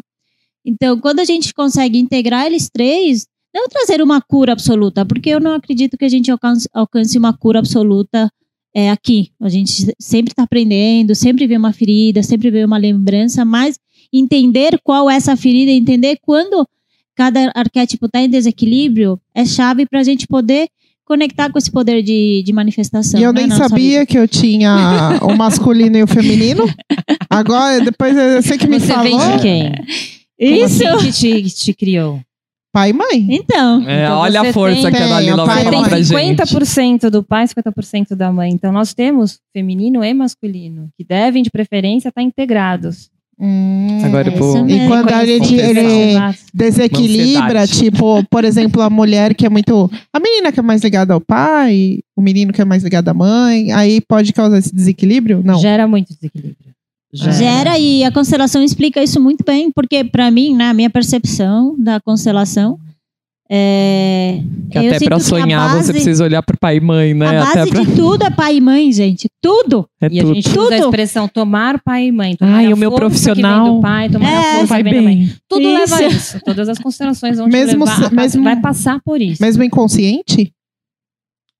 [0.65, 5.39] Então, quando a gente consegue integrar eles três, não trazer uma cura absoluta, porque eu
[5.39, 8.31] não acredito que a gente alcance, alcance uma cura absoluta
[8.75, 9.31] é, aqui.
[9.41, 13.79] A gente sempre está aprendendo, sempre vê uma ferida, sempre vê uma lembrança, mas
[14.13, 16.67] entender qual é essa ferida, entender quando
[17.17, 20.69] cada arquétipo está em desequilíbrio é chave para a gente poder
[21.03, 23.19] conectar com esse poder de, de manifestação.
[23.19, 24.05] E eu né, nem sabia vida.
[24.05, 26.65] que eu tinha o masculino e o feminino.
[27.29, 29.03] Agora, depois eu sei que me Você falou.
[29.03, 29.73] vem de quem?
[30.39, 30.83] Isso!
[30.83, 32.21] Como assim que te, que te criou?
[32.73, 33.25] Pai e mãe.
[33.29, 36.03] Então, É, Então olha a força tem- que a Dalila Tem, vai falar pra Tem
[36.03, 36.35] gente.
[36.35, 38.51] 50% do pai, 50% da mãe.
[38.51, 43.09] Então nós temos feminino e masculino, que devem, de preferência, estar integrados.
[43.39, 43.99] Hum.
[44.03, 46.17] Agora eu É vou- isso E quando a gente ele
[46.53, 49.89] desequilibra, tipo, por exemplo, a mulher que é muito.
[50.11, 53.13] A menina que é mais ligada ao pai, o menino que é mais ligado à
[53.13, 55.41] mãe, aí pode causar esse desequilíbrio?
[55.43, 55.59] Não.
[55.59, 56.57] Gera muito desequilíbrio.
[57.13, 61.99] gera e a constelação explica isso muito bem, porque para mim, na minha percepção da
[61.99, 62.77] constelação,
[63.49, 66.79] é, Que até sinto pra que a sonhar você base- precisa olhar pro pai e
[66.81, 67.37] mãe, né?
[67.39, 67.81] A Até base pra...
[67.83, 69.29] de tudo é pai e mãe, gente.
[69.41, 69.87] Tudo.
[70.01, 70.35] É E a tudo.
[70.35, 70.85] gente usa a Tudo.
[70.85, 72.35] expressão tomar pai e mãe.
[72.35, 75.31] Tomar Ai, a o meu profissional- pai, tomar É, a força Vai bem.
[75.47, 75.77] Tudo Isso.
[75.79, 76.39] leva a isso.
[76.43, 78.05] Todas as constelações vão Mesmo te levar.
[78.07, 79.41] a mesmo- Vai passar por isso.
[79.41, 80.51] Mesmo inconsciente?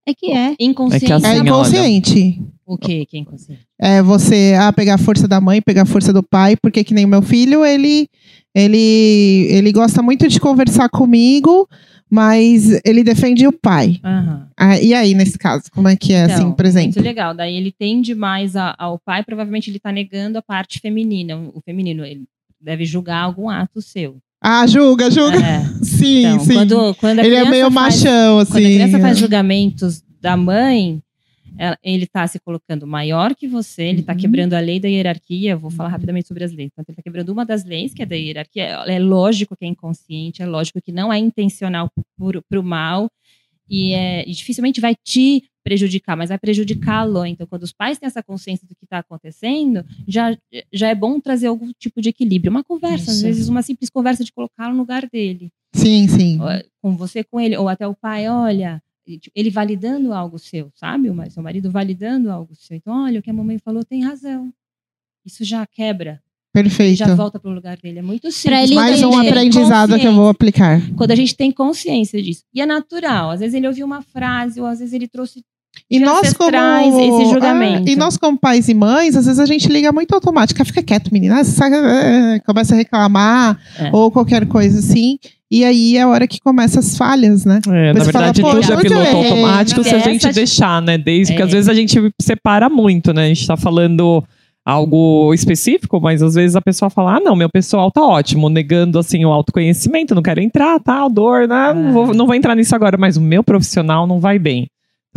[0.07, 0.55] É que é.
[0.59, 1.05] Inconsciente.
[1.05, 2.56] É que assim, É olha.
[2.67, 3.61] O que que é inconsciente?
[3.79, 6.93] É você ah, pegar a força da mãe, pegar a força do pai, porque que
[6.93, 8.09] nem o meu filho, ele,
[8.53, 11.67] ele, ele gosta muito de conversar comigo,
[12.09, 13.99] mas ele defende o pai.
[14.03, 14.47] Aham.
[14.59, 16.87] Ah, e aí, nesse caso, como é que é, assim, Então, por exemplo?
[16.95, 17.33] Muito legal.
[17.33, 21.37] Daí ele tende mais a- ao pai, provavelmente ele tá negando a parte feminina.
[21.53, 22.23] O feminino, ele
[22.59, 24.17] deve julgar algum ato seu.
[24.41, 25.37] Ah, julga, julga.
[25.39, 25.63] É.
[25.83, 26.53] Sim, Então, sim.
[26.53, 28.51] quando, quando a ele é meio faz- machão, assim.
[28.53, 31.01] Quando a criança faz julgamentos da mãe,
[31.83, 34.19] ele está se colocando maior que você, ele está Uhum.
[34.19, 35.55] quebrando a lei da hierarquia.
[35.57, 36.69] Vou falar rapidamente sobre as leis.
[36.71, 38.63] Então, ele está quebrando uma das leis, que é da hierarquia.
[38.63, 41.89] É lógico que é inconsciente, é lógico que não é intencional
[42.49, 43.09] para o mal,
[43.69, 47.25] e, é, e dificilmente vai te prejudicar, mas vai prejudicá-lo.
[47.25, 50.37] Então, quando os pais têm essa consciência do que está acontecendo, já,
[50.71, 52.49] já é bom trazer algum tipo de equilíbrio.
[52.49, 53.25] Uma conversa, às Isso.
[53.25, 56.39] vezes uma simples conversa de colocá-lo no lugar dele Sim, sim.
[56.81, 58.81] com você, com ele, ou até o pai, olha,
[59.35, 61.09] ele validando algo seu, sabe?
[61.09, 62.75] O seu marido validando algo seu.
[62.75, 64.51] Então, olha, o que a mamãe falou tem razão.
[65.25, 66.21] Isso já quebra,
[66.53, 66.97] Perfeito.
[66.97, 67.99] já volta para o lugar dele.
[67.99, 68.63] É muito simples.
[68.63, 70.81] ele Mais um aprendizado que eu vou aplicar.
[70.95, 72.43] Quando a gente tem consciência disso.
[72.53, 73.31] E é natural.
[73.31, 75.43] Às vezes ele ouviu uma frase, ou às vezes ele trouxe.
[75.89, 77.89] E nós como esse julgamento.
[77.89, 80.65] É, e nós como pais e mães, às vezes a gente liga muito automático, Ah,
[80.65, 83.89] fica quieto, menina, Ah, sabe, é, começa a reclamar É.
[83.93, 85.17] ou qualquer coisa assim.
[85.49, 87.59] E aí é a hora que começam as falhas, né?
[87.67, 90.81] É, na fala, verdade, "Pô, tudo é piloto errei?" automático se a gente de- deixar,
[90.81, 90.97] né?
[90.97, 91.45] Desde que É.
[91.45, 93.23] às vezes a gente separa muito, né?
[93.23, 94.21] A gente tá falando
[94.65, 98.99] algo específico, mas às vezes a pessoa fala: ah, não, meu pessoal tá ótimo, negando
[98.99, 101.73] assim o autoconhecimento, não quero entrar, tal, dor, né?
[101.73, 104.67] Não, vou, não vou entrar nisso agora, mas o meu profissional não vai bem.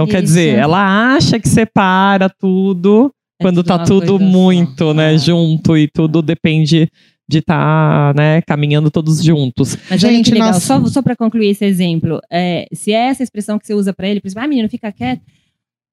[0.03, 0.33] Então, quer Isso.
[0.35, 4.31] dizer, ela acha que separa tudo É quando tá uma tudo coisa só.
[4.31, 5.19] muito, né, É.
[5.19, 6.89] junto e tudo depende
[7.29, 9.77] de estar, né, caminhando todos juntos.
[9.89, 13.07] Mas olha Gente, que legal, nós- só, só para concluir esse exemplo, é, se é
[13.09, 15.23] essa expressão que você usa para ele, por exemplo, ah, menino, fica quieto,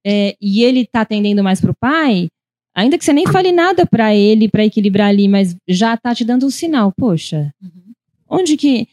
[0.05, 2.27] é, e ele tá atendendo mais pro pai,
[2.75, 6.23] ainda que você nem fale nada para ele para equilibrar ali, mas já tá te
[6.25, 7.51] dando um sinal, poxa,
[8.29, 8.87] onde que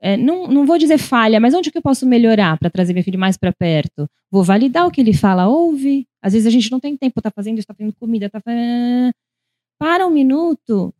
[0.00, 3.04] é, não, não vou dizer falha, mas onde que eu posso melhorar para trazer meu
[3.04, 4.08] filho mais para perto?
[4.30, 6.06] Vou validar o que ele fala, ouve.
[6.22, 9.12] Às vezes a gente não tem tempo, tá fazendo isso, tá fazendo comida, tá fazendo...
[9.78, 10.94] Para um minuto.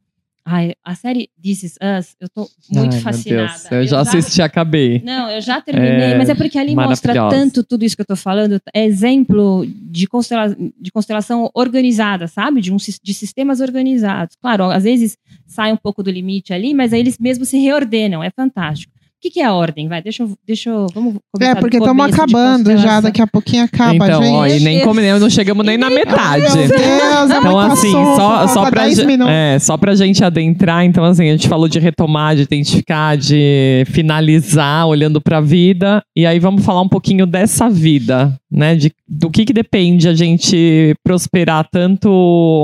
[0.53, 3.53] Ai, a série This Is Us, eu tô muito Ai, fascinada.
[3.53, 5.01] Deus, eu já assisti, acabei.
[5.05, 8.07] Não, eu já terminei, É mas é porque ali mostra tanto tudo isso que eu
[8.07, 8.61] tô falando.
[8.75, 12.61] É exemplo de, constela de constelação organizada, sabe?
[12.61, 14.35] De, um, de sistemas organizados.
[14.41, 18.21] Claro, às vezes sai um pouco do limite ali, mas aí eles mesmos se reordenam.
[18.21, 18.93] É fantástico.
[19.21, 19.87] O que, que é a ordem?
[19.87, 20.31] Vai, deixa eu.
[20.47, 24.33] Deixa eu vamos começar É, porque estamos acabando já, daqui a pouquinho acaba, então, gente.
[24.33, 26.43] ó, e nem come, não chegamos nem na metade.
[26.57, 29.31] Meu Deus, é Então, muito assim, assunto, só, só, pra, 10 ge- minutos.
[29.31, 33.85] é, só pra gente adentrar, então, assim, a gente falou de retomar, de identificar, de
[33.91, 38.75] finalizar, olhando pra vida, e aí vamos falar um pouquinho dessa vida, né?
[38.75, 42.09] De, do que, que depende a gente prosperar tanto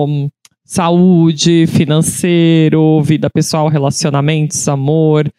[0.09, 0.31] hum,
[0.65, 5.31] saúde, financeiro, vida pessoal, relacionamentos, amor.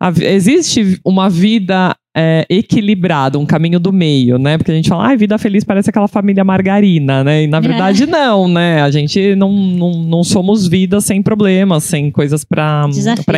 [0.00, 4.58] A existe uma vida é, equilibrado, um caminho do meio, né?
[4.58, 7.44] Porque a gente fala, ah, vida feliz parece aquela família margarina, né?
[7.44, 8.82] E na verdade não, né?
[8.82, 12.88] A gente não, não, não somos vidas sem problemas, sem coisas para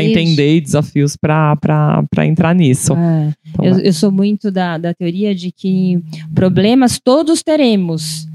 [0.03, 2.95] entender e desafios para entrar nisso.
[2.95, 3.33] É.
[3.51, 6.01] Então, Eu, eu sou muito da, da teoria de que
[6.35, 8.27] problemas todos teremos.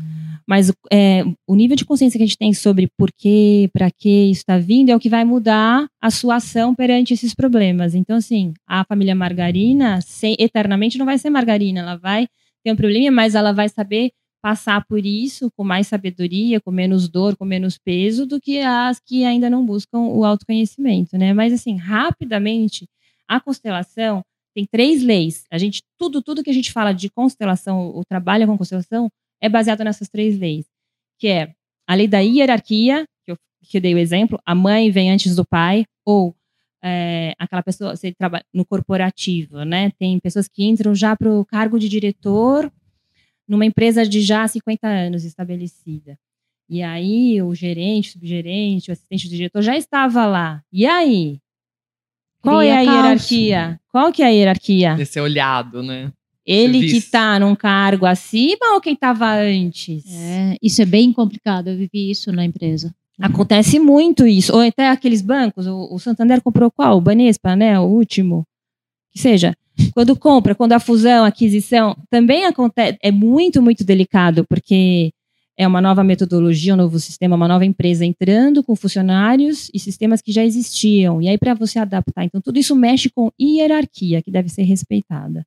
[0.47, 4.31] Mas é, o nível de consciência que a gente tem sobre por quê, para que
[4.31, 7.93] isso está vindo, é o que vai mudar a sua ação perante esses problemas.
[7.93, 9.99] Então, assim, a família Margarina
[10.39, 12.27] eternamente não vai ser Margarina, ela vai
[12.63, 17.09] ter um problema, mas ela vai saber passar por isso com mais sabedoria, com menos
[17.09, 21.33] dor, com menos peso do que as que ainda não buscam o autoconhecimento, né?
[21.33, 22.87] Mas assim, rapidamente,
[23.27, 24.23] a constelação
[24.55, 25.43] tem três leis.
[25.51, 29.09] A gente tudo tudo que a gente fala de constelação, o trabalho com constelação
[29.41, 30.65] é baseado nessas três leis,
[31.17, 31.53] que é
[31.87, 35.35] a lei da hierarquia, que eu, que eu dei o exemplo, a mãe vem antes
[35.35, 36.35] do pai, ou
[36.83, 39.91] é, aquela pessoa, você trabalha no corporativo, né?
[39.97, 42.71] Tem pessoas que entram já para o cargo de diretor
[43.47, 46.17] numa empresa de já 50 anos estabelecida.
[46.69, 50.61] E aí o gerente, o subgerente, o assistente do diretor já estava lá.
[50.71, 51.39] E aí?
[52.41, 53.79] Qual Cria é a hierarquia?
[53.89, 54.95] Qual que é a hierarquia?
[54.99, 56.11] Esse olhado, né?
[56.47, 60.05] Ele que está num cargo acima ou quem estava antes?
[60.09, 61.67] É, isso é bem complicado.
[61.67, 62.95] Eu vivi isso na empresa.
[63.19, 64.53] Acontece muito isso.
[64.53, 66.97] Ou até aqueles bancos, o, o Santander comprou qual?
[66.97, 67.77] O Banespa, né?
[67.77, 68.45] O último.
[69.11, 69.53] Que seja,
[69.93, 72.97] quando compra, quando a fusão, a aquisição, também acontece.
[73.01, 75.11] É muito, muito delicado, porque
[75.57, 80.21] é uma nova metodologia, um novo sistema, uma nova empresa entrando com funcionários e sistemas
[80.21, 81.21] que já existiam.
[81.21, 82.23] E aí, para você adaptar.
[82.23, 85.45] Então, tudo isso mexe com hierarquia, que deve ser respeitada.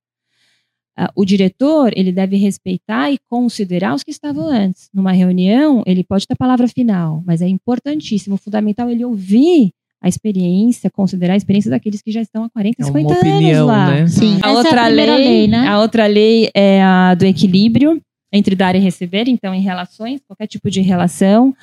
[1.03, 4.91] Ah, o diretor ele deve respeitar e considerar os que estavam antes.
[4.93, 9.71] Numa reunião, ele pode ter a palavra final, mas é importantíssimo, fundamental ele ouvir
[10.03, 13.69] a experiência, considerar a experiência daqueles que já estão há 40, É 50 uma opinião,
[13.69, 13.91] anos lá.
[13.95, 14.07] né?
[14.09, 14.35] Sim.
[14.35, 15.69] A Essa é a outra primeira lei, lei, né?
[15.69, 18.01] A outra lei é a do equilíbrio
[18.33, 19.27] entre dar e receber.
[19.29, 21.55] Então, em relações, qualquer tipo de relação,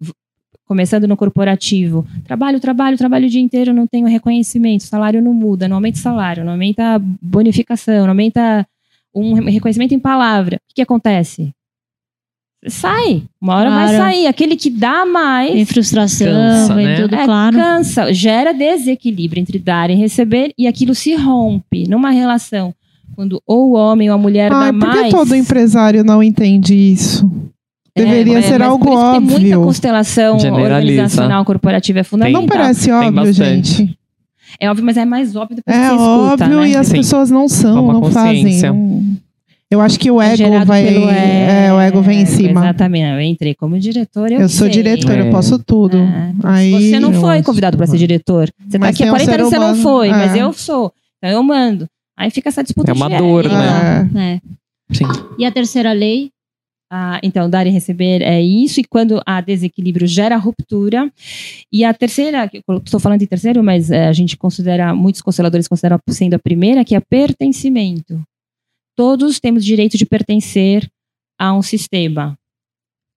[0.00, 0.12] v-
[0.66, 5.68] começando no corporativo, trabalho, trabalho, trabalho o dia inteiro, não tenho reconhecimento, salário não muda,
[5.68, 8.66] não aumenta o salário, não aumenta a bonificação, não aumenta
[9.14, 10.56] um re- reconhecimento em palavra.
[10.56, 11.52] O que, que acontece?
[12.66, 14.04] Sai, uma hora vai Claro.
[14.04, 14.26] sair.
[14.26, 16.96] Aquele que dá mais Tem frustração, Cansa, vem né?
[17.02, 17.56] tudo é, claro.
[17.56, 22.74] cansa, gera desequilíbrio entre dar e receber e aquilo se rompe numa relação.
[23.14, 25.12] Quando ou o homem ou a mulher Ai, dá por que mais.
[25.12, 27.30] todo empresário não entende isso?
[27.96, 29.62] É, Deveria mas- ser mas algo por isso Tem muita óbvio.
[29.62, 32.40] constelação organizacional corporativa é fundamental.
[32.42, 33.96] Não parece óbvio, gente.
[34.60, 36.68] É óbvio, mas é mais óbvio depois É que você escuta, óbvio né?
[36.70, 36.92] e as Sim.
[36.94, 38.60] pessoas não são, não fazem.
[39.70, 40.84] Eu acho que o É ego vai.
[40.84, 42.60] pelo É, o ego vem em cima.
[42.64, 43.04] Exatamente.
[43.12, 45.30] Eu entrei como diretor, eu, Eu sou diretor, eu É.
[45.30, 45.96] posso tudo.
[45.96, 48.48] É, Aí, você não foi convidado para ser diretor.
[48.68, 50.42] Você tá Mas aqui há um 40 ser anos, você não foi, mas É.
[50.42, 50.92] eu sou.
[51.18, 51.88] Então eu mando.
[52.16, 54.08] Aí fica essa disputa É uma de dor, né?
[54.14, 54.18] É.
[54.34, 54.40] É.
[54.92, 55.06] Sim.
[55.38, 56.30] E a terceira lei?
[56.96, 61.12] Ah, então, dar e receber é isso, e quando há desequilíbrio gera ruptura.
[61.72, 62.48] E a terceira,
[62.84, 66.84] estou falando de terceiro, mas eh, a gente considera, muitos consteladores consideram sendo a primeira,
[66.84, 68.22] que é pertencimento.
[68.96, 70.88] Todos temos direito de pertencer
[71.36, 72.38] a um sistema.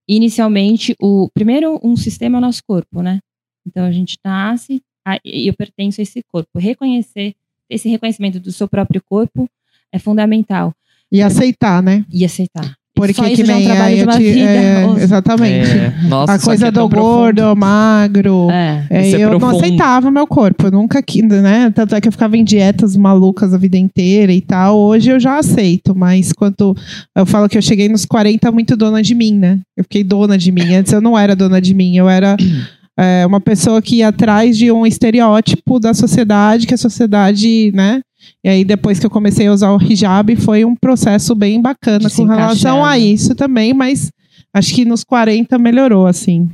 [0.10, 3.20] Inicialmente, o primeiro, um sistema é o nosso corpo, né?
[3.68, 6.58] Então a gente nasce a- e eu pertenço a esse corpo.
[6.58, 7.36] Reconhecer,
[7.70, 9.48] esse reconhecimento do seu próprio corpo
[9.92, 10.74] é fundamental.
[11.12, 12.06] E aceitar, né?
[12.12, 12.77] E aceitar.
[12.98, 14.50] Porque Só que isso já é um nem trabalho de uma te- vida.
[14.50, 15.70] é, exatamente.
[15.70, 15.94] É.
[16.10, 17.56] Nossa, A coisa é do gordo, profundo.
[17.56, 18.50] magro.
[18.52, 18.86] É.
[18.90, 21.72] É, é eu não aceitava meu corpo, eu nunca quis, né?
[21.74, 24.78] Tanto é que eu ficava em dietas malucas a vida inteira e tal.
[24.78, 26.76] Hoje eu já aceito, mas quando
[27.16, 29.60] eu falo que eu cheguei nos 40 muito dona de mim, né?
[29.78, 30.74] Eu fiquei dona de mim.
[30.74, 32.36] Antes eu não era dona de mim, eu era
[33.00, 38.02] é, uma pessoa que ia atrás de um estereótipo da sociedade, que a sociedade, né?
[38.44, 42.10] E aí, depois que eu comecei a usar o hijab, foi um processo bem bacana
[42.10, 44.12] De com relação a isso também, mas
[44.54, 46.50] acho que nos 40 melhorou, assim.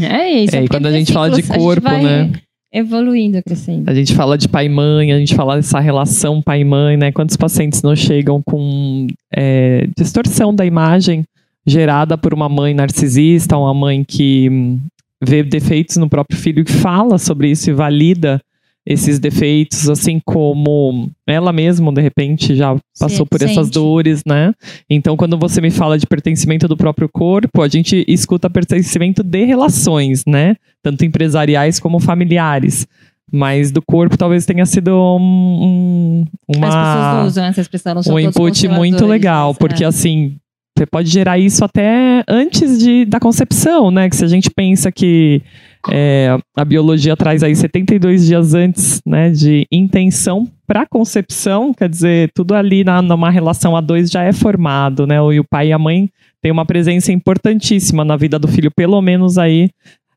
[0.00, 0.56] É isso.
[0.56, 2.32] É, e quando a gente fala de corpo, vai né?
[2.72, 3.90] Evoluindo, crescendo.
[3.90, 6.96] A gente fala de pai e mãe, a gente fala dessa relação pai e mãe,
[6.96, 7.10] né?
[7.10, 11.24] Quantos pacientes não chegam com é, distorção da imagem
[11.66, 14.80] gerada por uma mãe narcisista, uma mãe que hum,
[15.22, 18.40] vê defeitos no próprio filho e fala sobre isso e valida
[18.86, 24.52] esses defeitos, assim como ela mesma, de repente, já passou por essas dores, né?
[24.88, 29.44] Então, quando você me fala de pertencimento do próprio corpo, a gente escuta pertencimento de
[29.44, 30.56] relações, né?
[30.82, 32.86] Tanto empresariais como familiares.
[33.32, 38.02] Mas do corpo talvez tenha sido um, um- As pessoas uma, usam essa expressão, não
[38.02, 39.86] são um input muito legal, mas, porque é.
[39.86, 40.36] assim,
[40.80, 44.08] Você pode gerar isso até antes de, da concepção, né?
[44.08, 45.42] Que se a gente pensa que
[45.90, 52.30] é, a biologia traz aí 72 dias antes né, de intenção para concepção, quer dizer,
[52.34, 55.16] tudo ali na, numa relação a dois já é formado, né?
[55.16, 56.08] E o pai e a mãe
[56.40, 59.68] têm uma presença importantíssima na vida do filho, pelo menos aí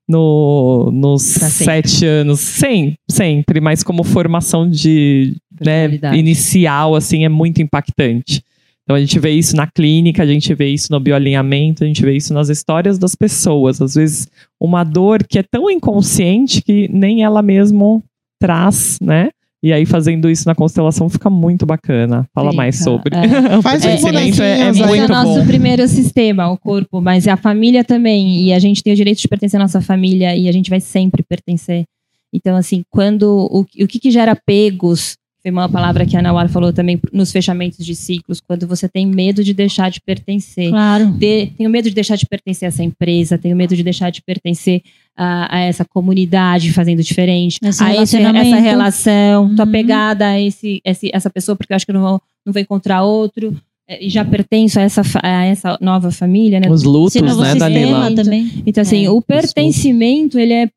[0.07, 1.89] no, nos Pra sempre.
[1.89, 2.39] sete anos.
[2.39, 8.41] Sem, sempre, mas como formação de né, inicial, assim, é muito impactante.
[8.83, 12.03] Então a gente vê isso na clínica, a gente vê isso no bioalinhamento, a gente
[12.03, 13.81] vê isso nas histórias das pessoas.
[13.81, 14.27] Às vezes,
[14.59, 18.03] uma dor que é tão inconsciente que nem ela mesmo
[18.39, 19.29] traz, né?
[19.63, 22.27] E aí, fazendo isso na constelação fica muito bacana.
[22.35, 23.15] Fala Fica, mais sobre.
[23.15, 23.55] é.
[23.57, 24.73] o Faz uns pertencimento é, é aí.
[24.73, 25.45] muito Esse é o nosso bom.
[25.45, 28.41] primeiro sistema, o corpo, mas é a família também.
[28.41, 30.81] E a gente tem o direito de pertencer à nossa família e a gente vai
[30.81, 31.85] sempre pertencer.
[32.33, 33.47] Então, assim, quando.
[33.49, 35.15] O, o que, que gera apegos?
[35.43, 39.05] Foi uma palavra que a Nawar falou também nos fechamentos de ciclos, quando você tem
[39.05, 40.69] medo de deixar de pertencer.
[40.69, 41.07] Claro.
[41.11, 44.21] De- tenho medo de deixar de pertencer a essa empresa, tenho medo de deixar de
[44.21, 44.81] pertencer
[45.17, 49.69] a, a essa comunidade fazendo diferente, Esse a esse- essa relação, tô Uhum.
[49.69, 52.61] apegada a esse, esse- essa pessoa porque eu acho que eu não vou, não vou
[52.61, 53.53] encontrar outro,
[53.87, 56.69] eh, e já pertenço a essa, a essa nova família, né?
[56.71, 58.11] Os lutos, né, Danila?
[58.15, 58.49] também.
[58.65, 60.69] Então, assim, É, o pertencimento, ele é.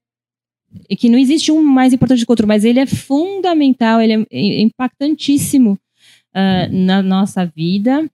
[0.98, 4.60] Que não existe um mais importante que o outro, mas ele é fundamental, ele é
[4.60, 5.78] impactantíssimo
[6.34, 8.08] ah, na nossa vida.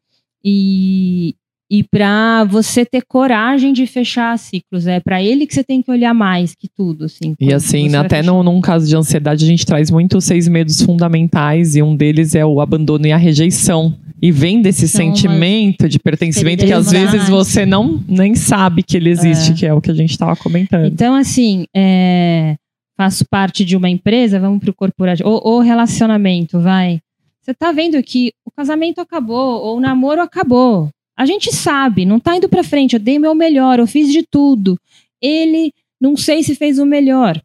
[0.44, 1.34] E,
[1.70, 5.90] e para você ter coragem de fechar ciclos, é para ele que você tem que
[5.90, 7.07] olhar mais que tudo.
[7.07, 10.82] Assim, E assim, até no, num caso de ansiedade, a gente traz muito seis medos
[10.82, 13.98] fundamentais, e um deles é o abandono e a rejeição.
[14.23, 18.97] E vem desse São sentimento de pertencimento que às vezes você não nem sabe que
[18.97, 19.55] ele existe, É.
[19.55, 20.87] que é o que a gente estava comentando.
[20.87, 22.55] Então, assim, é,
[22.97, 27.01] faço parte de uma empresa, vamos para o corporativo, ou, ou relacionamento, vai.
[27.41, 30.89] Você tá vendo que o casamento acabou, ou o namoro acabou.
[31.18, 32.95] A gente sabe, não tá indo para frente.
[32.95, 34.79] Eu dei meu melhor, eu fiz de tudo.
[35.20, 37.41] Ele, não sei se fez o melhor,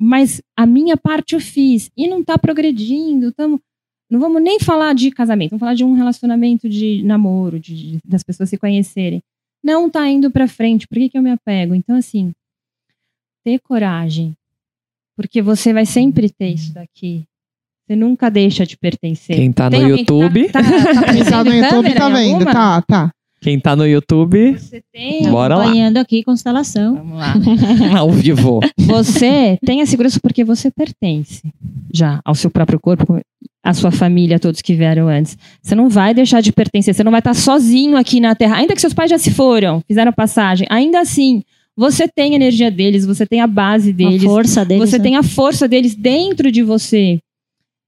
[0.00, 1.90] mas a minha parte eu fiz.
[1.96, 3.30] E não tá progredindo.
[3.32, 3.60] Tamo,
[4.14, 7.98] não vamos nem falar de casamento, vamos falar de um relacionamento de namoro, de, de-
[8.04, 9.20] das pessoas se conhecerem.
[9.62, 11.74] Não tá indo para frente, por que, que eu me apego?
[11.74, 12.32] Então, assim,
[13.44, 14.34] ter coragem.
[15.16, 17.22] Porque você vai sempre ter isso daqui.
[17.86, 19.36] Você nunca deixa de pertencer.
[19.36, 22.08] Quem tá no Tem alguém que YouTube, Tá, tá, tá Quem tá no YouTube tá
[22.08, 23.10] vendo, tá, tá.
[23.40, 25.28] quem tá no YouTube, Você tem.
[25.30, 25.64] Bora lá.
[25.64, 26.94] Acompanhando aqui constelação.
[26.96, 27.34] Vamos lá.
[27.98, 28.60] ao vivo.
[28.78, 31.42] Você tem a segurança porque você pertence
[31.92, 33.20] já ao seu próprio corpo,
[33.64, 35.38] à sua família, a todos que vieram antes.
[35.62, 38.56] Você não vai deixar de pertencer, você não vai estar sozinho aqui na Terra.
[38.56, 41.42] Ainda que seus pais já se foram, fizeram a passagem, ainda assim,
[41.76, 44.88] você tem a energia deles, você tem a base A deles, força deles.
[44.90, 45.02] você né?
[45.04, 47.18] tem a força deles dentro de você.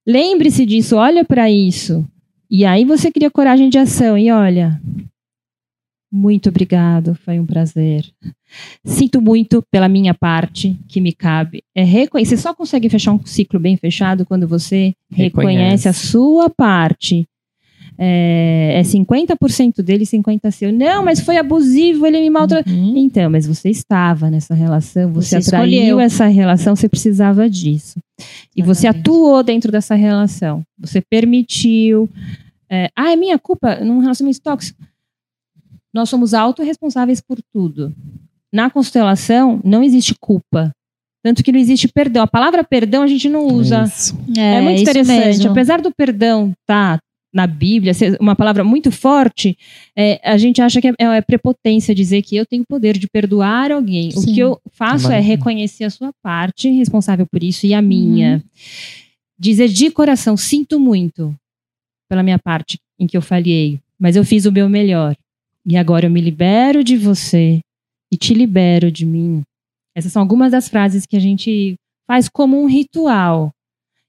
[0.07, 2.05] Lembre-se disso, olha para isso.
[2.51, 4.17] E aí você cria coragem de ação.
[4.17, 4.81] E olha,
[6.13, 8.05] muito obrigado, foi um prazer.
[8.85, 11.63] Sinto muito pela minha parte que me cabe.
[11.75, 15.89] É reconhecer, você só consegue fechar um ciclo bem fechado quando você reconhece, Reconhece.
[15.89, 17.27] a sua parte.
[17.99, 20.73] É, é 50% dele, 50% seu.
[20.73, 22.73] Não, mas foi abusivo, ele me maltratou.
[22.73, 22.97] Uhum.
[22.97, 26.01] Então, mas você estava nessa relação, você, Você atraiu escolheu.
[26.01, 27.99] essa relação, você precisava disso.
[28.55, 29.01] E você Exatamente.
[29.09, 30.63] atuou dentro dessa relação.
[30.79, 32.09] Você permitiu.
[32.69, 34.83] É, ah, é minha culpa num relacionamento tóxico.
[35.97, 37.95] Nós somos autorresponsáveis por tudo.
[38.53, 40.71] Na constelação, não existe culpa.
[41.25, 42.23] Tanto que não existe perdão.
[42.23, 43.85] A palavra perdão a gente não usa.
[43.85, 44.15] Isso.
[44.37, 45.25] É, muito isso interessante.
[45.25, 45.51] mesmo.
[45.53, 46.99] Apesar do perdão estar
[47.33, 49.57] na Bíblia, ser uma palavra muito forte,
[49.97, 53.73] é, a gente acha que é, é prepotência dizer que eu tenho poder de perdoar
[53.73, 54.09] alguém.
[54.11, 54.35] O Sim.
[54.35, 58.45] que eu faço é Mas- reconhecer a sua parte responsável por isso e a minha.
[59.39, 61.35] Dizer de coração, sinto muito
[62.07, 65.17] pela minha parte em que eu falhei, mas eu fiz o meu melhor.
[65.67, 67.61] E agora eu me libero de você
[68.13, 69.43] e te libero de mim.
[69.97, 71.75] Essas são algumas das frases que a gente
[72.07, 73.51] faz como um ritual.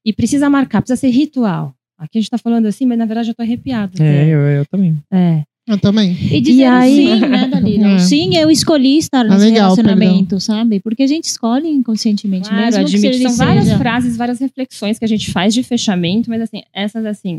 [0.05, 1.73] E precisa marcar, precisa ser ritual.
[1.99, 3.91] Aqui a gente tá falando assim, mas na verdade eu tô arrepiada.
[4.03, 4.97] É, eu, eu também.
[5.11, 5.43] É.
[5.67, 6.11] Eu também.
[6.31, 7.87] E dizer E aí- sim, né, Dalila?
[7.95, 7.99] É.
[7.99, 10.79] Sim, eu escolhi estar Ah, nesse legal, relacionamento, sabe?
[10.79, 12.85] Porque a gente escolhe inconscientemente Claro, mesmo.
[13.01, 16.61] que São várias seja- frases, várias reflexões que a gente faz de fechamento, mas assim,
[16.73, 17.37] essas assim,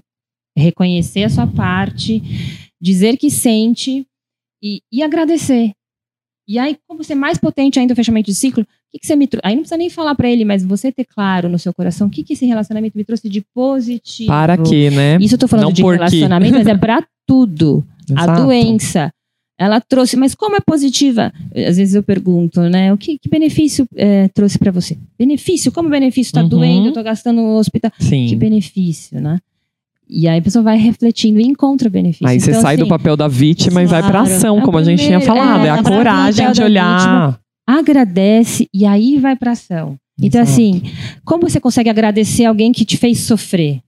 [0.57, 2.21] reconhecer a sua parte,
[2.83, 4.05] dizer que sente
[4.63, 5.73] e, e agradecer.
[6.47, 9.15] E aí, como ser mais potente ainda o fechamento de ciclo, o que, que você
[9.15, 9.47] me trouxe?
[9.47, 12.11] Aí não precisa nem falar pra ele, mas você ter claro no seu coração o
[12.11, 14.29] que, que esse relacionamento me trouxe de positivo.
[14.29, 15.19] Para quê, né?
[15.21, 15.89] Isso eu tô falando Não de quê.
[15.91, 17.85] relacionamento, mas é pra tudo.
[18.17, 18.43] A Exato.
[18.45, 19.13] doença.
[19.61, 21.33] Ela trouxe, mas como é positiva?
[21.53, 22.93] Às vezes eu pergunto, né?
[22.93, 24.97] O que, que benefício eh, trouxe pra você?
[25.19, 25.71] Benefício?
[25.73, 26.33] Como benefício?
[26.33, 26.49] Tá Uhum.
[26.49, 27.91] doendo, eu tô gastando no hospital.
[27.99, 28.37] Que Sim.
[28.37, 29.39] benefício, né?
[30.11, 32.27] E aí a pessoa vai refletindo e encontra o benefício.
[32.27, 34.27] Aí você Então, sai do assim, papel da vítima e vai pra claro.
[34.35, 35.65] ação, É como a gente tinha falado.
[35.65, 37.39] É, é, a coragem de olhar.
[37.67, 39.97] agradece e aí vai pra ação.
[40.21, 40.53] Então, Exato.
[40.53, 40.83] assim,
[41.25, 43.81] como você consegue agradecer alguém que te fez sofrer?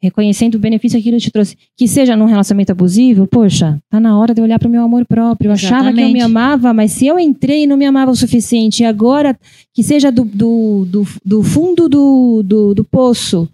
[0.00, 1.56] Reconhecendo o benefício que aquilo te trouxe.
[1.76, 4.82] Que seja num relacionamento abusivo, poxa, tá na hora de eu olhar para o meu
[4.82, 5.48] amor próprio.
[5.48, 8.16] Eu achava que eu me amava, mas se eu entrei e não me amava o
[8.16, 9.36] suficiente, e agora
[9.74, 13.48] que seja do, do, do, do fundo do, do, do poço,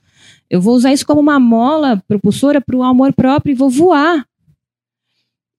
[0.54, 4.24] eu vou usar isso como uma mola propulsora para o amor próprio e vou voar.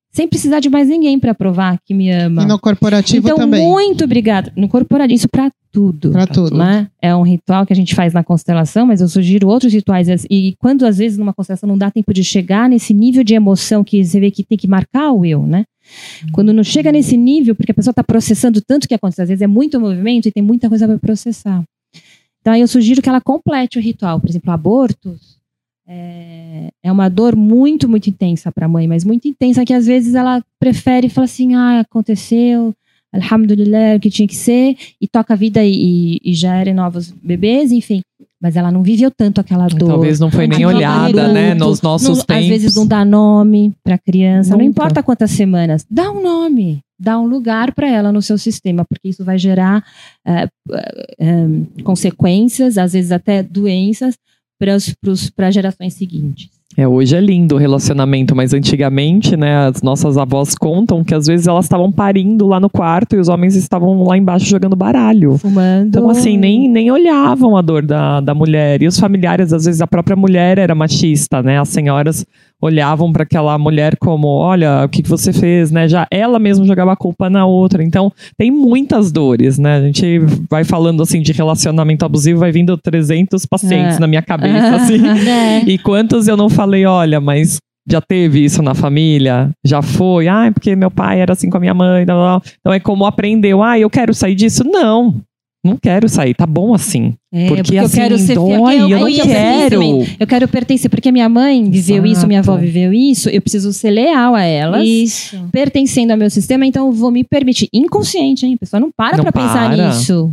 [0.10, 2.44] Sem precisar de mais ninguém para provar que me ama.
[2.44, 3.68] E no corporativo Então, também.
[3.68, 4.54] muito obrigada.
[4.56, 6.12] No corporativo, isso para tudo.
[6.12, 6.56] Pra tudo.
[6.58, 6.88] Né?
[7.02, 10.08] É um ritual que a gente faz na constelação, mas eu sugiro outros rituais.
[10.32, 13.84] E quando, às vezes, numa constelação não dá tempo de chegar nesse nível de emoção
[13.84, 15.66] que você vê que tem que marcar o eu, né?
[16.32, 19.42] Quando não chega nesse nível, porque a pessoa está processando tanto que acontece, às vezes
[19.42, 21.62] é muito movimento e tem muita coisa para processar.
[22.46, 24.20] Então, eu sugiro que ela complete o ritual.
[24.20, 25.40] Por exemplo, abortos
[25.88, 29.88] é, é uma dor muito, muito intensa para a mãe, mas muito intensa que às
[29.88, 32.72] vezes ela prefere falar assim: ah, aconteceu,
[33.12, 37.72] alhamdulillah, o que tinha que ser, e toca a vida e, e gera novos bebês,
[37.72, 38.04] enfim.
[38.46, 39.88] Mas ela não viveu tanto aquela dor.
[39.88, 41.56] Talvez não foi nem olhada, né?
[41.56, 42.44] Nos nossos não- tempos.
[42.44, 44.70] Às vezes não dá nome para criança, não Nunca.
[44.70, 49.10] importa quantas semanas, dá um nome, dá um lugar para ela no seu sistema, porque
[49.10, 49.84] isso vai gerar
[50.28, 50.48] eh,
[51.20, 51.48] eh,
[51.84, 54.16] consequências, às vezes até doenças
[55.36, 56.55] para gerações seguintes.
[56.78, 61.26] É, hoje é lindo o relacionamento, mas antigamente, né, as nossas avós contam que às
[61.26, 65.38] vezes elas estavam parindo lá no quarto e os homens estavam lá embaixo jogando baralho.
[65.38, 65.88] Fumando.
[65.88, 68.82] Então, assim, nem, nem olhavam a dor da, da mulher.
[68.82, 71.60] E os familiares, às vezes, a própria mulher era machista, né?
[71.60, 72.26] As senhoras
[72.66, 75.88] olhavam para aquela mulher como, olha, o que, que você fez, né?
[75.88, 77.84] Já ela mesma jogava a culpa na outra.
[77.84, 79.78] Então, tem muitas dores, né?
[79.78, 84.00] A gente vai falando, assim, de relacionamento abusivo, vai vindo 300 pacientes É.
[84.00, 85.00] na minha cabeça, assim.
[85.08, 85.60] É.
[85.66, 87.58] E quantos eu não falei, olha, mas
[87.88, 89.52] já teve isso na família?
[89.64, 90.28] Já foi?
[90.28, 92.04] Ah, porque meu pai era assim com a minha mãe.
[92.06, 92.42] blá, blá.
[92.60, 93.62] Então é como aprendeu.
[93.62, 94.64] Ah, eu quero sair disso?
[94.66, 95.16] Não.
[95.66, 97.16] Não quero sair, tá bom assim.
[97.34, 99.82] É, porque, porque eu assim, quero ser dói, fiel, eu não eu quero.
[100.20, 102.66] Eu quero pertencer, porque minha mãe viveu isso, minha avó Exato.
[102.66, 104.88] viveu isso, eu preciso ser leal a elas.
[104.88, 105.50] Isso.
[105.52, 107.68] pertencendo ao meu sistema, então eu vou me permitir.
[107.74, 108.54] Inconsciente, hein?
[108.54, 109.88] A pessoa não para Não pra pensar para.
[109.88, 110.32] nisso.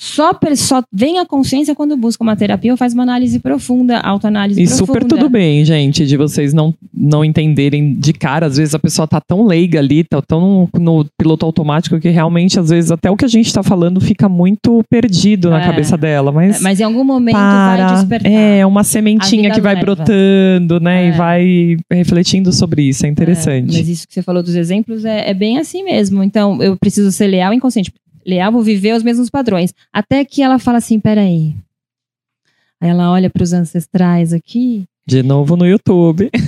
[0.00, 4.62] Só, só vem a consciência quando busca uma terapia ou faz uma análise profunda, autoanálise
[4.62, 4.86] E profunda.
[4.86, 8.46] super tudo bem, gente, de vocês não, não entenderem de cara.
[8.46, 12.60] Às vezes a pessoa tá tão leiga ali, tá tão no, piloto automático que realmente,
[12.60, 15.66] às vezes, até o que a gente tá falando fica muito perdido na É.
[15.66, 16.30] cabeça dela.
[16.30, 17.86] Mas, É, Mas em algum momento para.
[17.88, 18.30] vai despertar.
[18.30, 19.84] É, uma sementinha que vai leva.
[19.84, 21.06] brotando, né?
[21.06, 21.08] É.
[21.08, 23.04] E vai refletindo sobre isso.
[23.04, 23.76] É É, interessante.
[23.76, 26.22] mas isso que você falou dos exemplos é, é bem assim mesmo.
[26.22, 27.92] Então, eu preciso ser leal e inconsciente.
[28.28, 29.72] Leal, vou viver os mesmos padrões.
[29.92, 31.54] Até que ela fala assim: peraí.
[32.80, 34.84] Aí ela olha para os ancestrais aqui.
[35.06, 36.30] De novo no YouTube.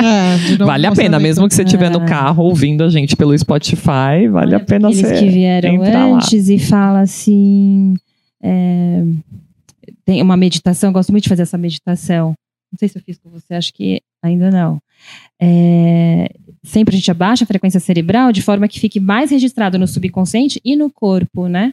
[0.00, 2.06] É, novo vale a pena, mesmo que você estiver no É.
[2.06, 5.18] carro ouvindo a gente pelo Spotify, vale a olha pena aqueles você.
[5.18, 6.16] que vieram entrar lá.
[6.16, 7.94] antes e fala assim.
[8.42, 9.02] é,
[10.04, 12.34] tem uma meditação, eu gosto muito de fazer essa meditação.
[12.72, 14.78] Não sei se eu fiz com você, acho que ainda não.
[15.40, 16.30] É,
[16.68, 20.60] sempre a gente abaixa a frequência cerebral de forma que fique mais registrado no subconsciente
[20.64, 21.72] e no corpo, né?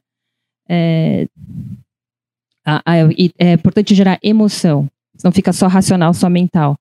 [0.67, 1.27] É,
[2.65, 2.95] a- a-
[3.37, 4.89] é importante gerar emoção,
[5.23, 6.75] não fica só racional, só mental.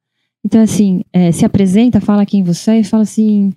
[0.45, 3.53] Então, assim, é, se apresenta, fala quem você é e fala assim: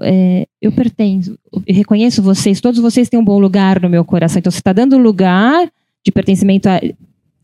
[0.00, 4.38] é, eu pertenço, eu reconheço vocês, todos vocês têm um bom lugar no meu coração.
[4.38, 5.70] Então, você está dando lugar
[6.04, 6.80] de pertencimento a-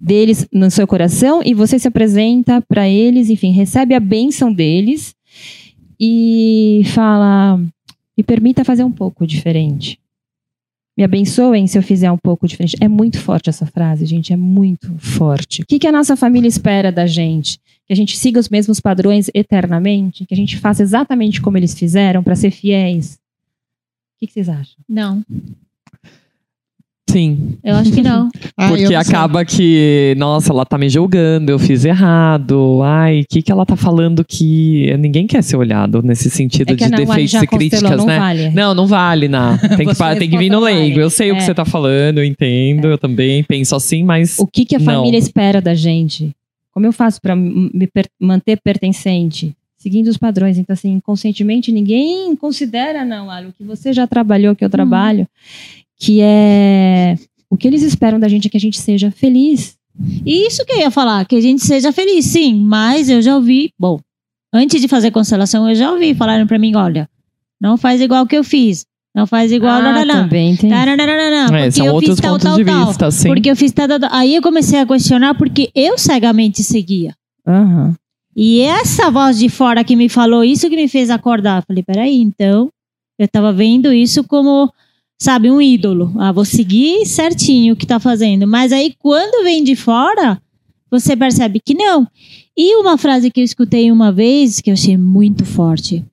[0.01, 5.14] deles no seu coração e você se apresenta para eles, enfim, recebe a bênção deles
[5.99, 7.59] e fala:
[8.16, 9.99] me permita fazer um pouco diferente.
[10.96, 12.76] Me abençoem se eu fizer um pouco diferente.
[12.80, 15.62] É muito forte essa frase, gente, é muito forte.
[15.62, 17.61] O que, que a nossa família espera da gente?
[17.86, 20.26] Que a gente siga os mesmos padrões eternamente?
[20.26, 23.14] Que a gente faça exatamente como eles fizeram para ser fiéis?
[23.14, 24.74] O que, que vocês acham?
[24.88, 25.24] Não,
[27.09, 27.57] Sim.
[27.65, 28.29] eu acho que não.
[28.57, 32.81] Ah, Porque não acaba que, nossa, ela tá me julgando, eu fiz errado.
[32.85, 36.75] Ai, o que, que ela tá falando que ninguém quer ser olhado nesse sentido É
[36.77, 38.19] de defeitos e críticas, não né?
[38.19, 38.51] vale.
[38.51, 39.57] Não, não vale, não.
[39.59, 40.91] Tem que, tem que vir no não leigo.
[40.91, 41.01] vale.
[41.03, 41.45] Eu sei o que É.
[41.47, 44.85] você tá falando, eu entendo, eu também penso assim, mas O que, que a Não.
[44.85, 46.31] família espera da gente?
[46.73, 49.55] Como eu faço para me per- manter pertencente?
[49.79, 50.59] Seguindo os padrões.
[50.59, 55.27] Então, assim, inconscientemente, ninguém considera, não, Alho, o que você já trabalhou, que eu trabalho,
[55.99, 57.16] que é.
[57.51, 59.76] O que eles esperam da gente é que a gente seja feliz.
[60.24, 63.72] Isso que eu ia falar, que a gente seja feliz, sim, mas eu já ouvi,
[63.76, 63.99] bom,
[64.53, 67.09] antes de fazer constelação, eu já ouvi falarem pra mim, olha,
[67.61, 70.22] não faz igual que eu fiz, não faz igual, não, ah, não, não.
[70.22, 70.70] também tem.
[70.70, 72.64] Não, não, não, não, não, é, porque são eu outros fiz tal, pontos tal, de
[72.64, 72.86] tal.
[72.86, 73.28] vista, assim.
[73.28, 74.11] Porque eu fiz tal, tal, tal.
[74.12, 77.14] Aí eu comecei a questionar porque eu cegamente seguia.
[77.44, 77.96] Aham.
[78.36, 81.64] E essa voz de fora que me falou isso que me fez acordar.
[81.66, 82.68] Falei, peraí, então,
[83.18, 84.72] eu tava vendo isso como,
[85.19, 86.12] sabe, um ídolo.
[86.19, 88.47] Ah, vou seguir certinho o que tá fazendo.
[88.47, 90.41] Mas aí, quando vem de fora,
[90.91, 92.07] você percebe que não.
[92.57, 96.05] E uma frase que eu escutei uma vez, que eu achei muito forte,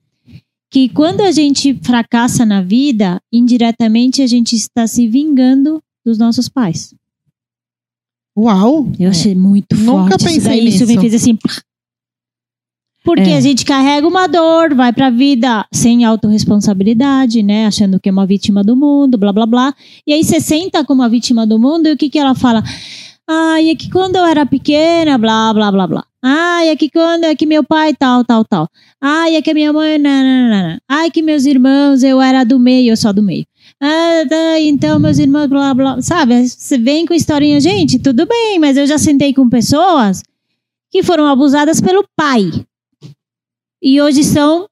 [0.69, 6.49] que quando a gente fracassa na vida, indiretamente a gente está se vingando dos nossos
[6.49, 6.93] pais.
[8.37, 8.91] Uau!
[8.99, 10.25] Eu achei muito Nunca forte.
[10.25, 10.67] isso pensei daí.
[10.67, 11.01] Isso me nisso.
[11.01, 11.37] fez assim.
[13.05, 13.37] Porque É.
[13.37, 17.67] a gente carrega uma dor, vai pra vida sem autorresponsabilidade, né?
[17.67, 19.73] Achando que é uma vítima do mundo, blá blá blá.
[20.07, 22.63] E aí você senta como uma vítima do mundo e o que, que ela fala?
[23.27, 26.03] Ai, é que quando eu era pequena, blá blá blá blá.
[26.23, 28.67] Ai, é que quando é que meu pai tal, tal, tal.
[28.99, 29.99] Ai, é que minha mãe.
[29.99, 30.81] Nananana.
[30.89, 33.45] Ai, que meus irmãos, eu era do meio, eu só do meio.
[33.81, 36.01] Ah, tá, então meus irmãos, blá blá.
[36.01, 36.47] Sabe?
[36.47, 40.23] Você vem com historinha, gente, tudo bem, mas eu já sentei com pessoas
[40.91, 42.49] que foram abusadas pelo pai.
[43.85, 44.67] E hoje são.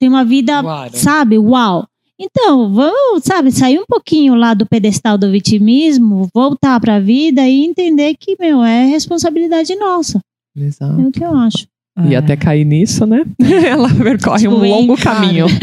[0.00, 0.96] Tem uma vida, Claro.
[0.96, 1.36] sabe?
[1.38, 1.84] Uau.
[2.20, 7.64] Então, vamos, sabe, sair um pouquinho lá do pedestal do vitimismo, voltar pra vida e
[7.64, 10.20] entender que, meu, é responsabilidade nossa.
[10.56, 11.00] Exato.
[11.00, 11.66] É o que eu acho.
[12.08, 12.16] E É.
[12.16, 13.24] até cair nisso, né?
[13.68, 15.46] Ela percorre um Tipo, bem longo caminho.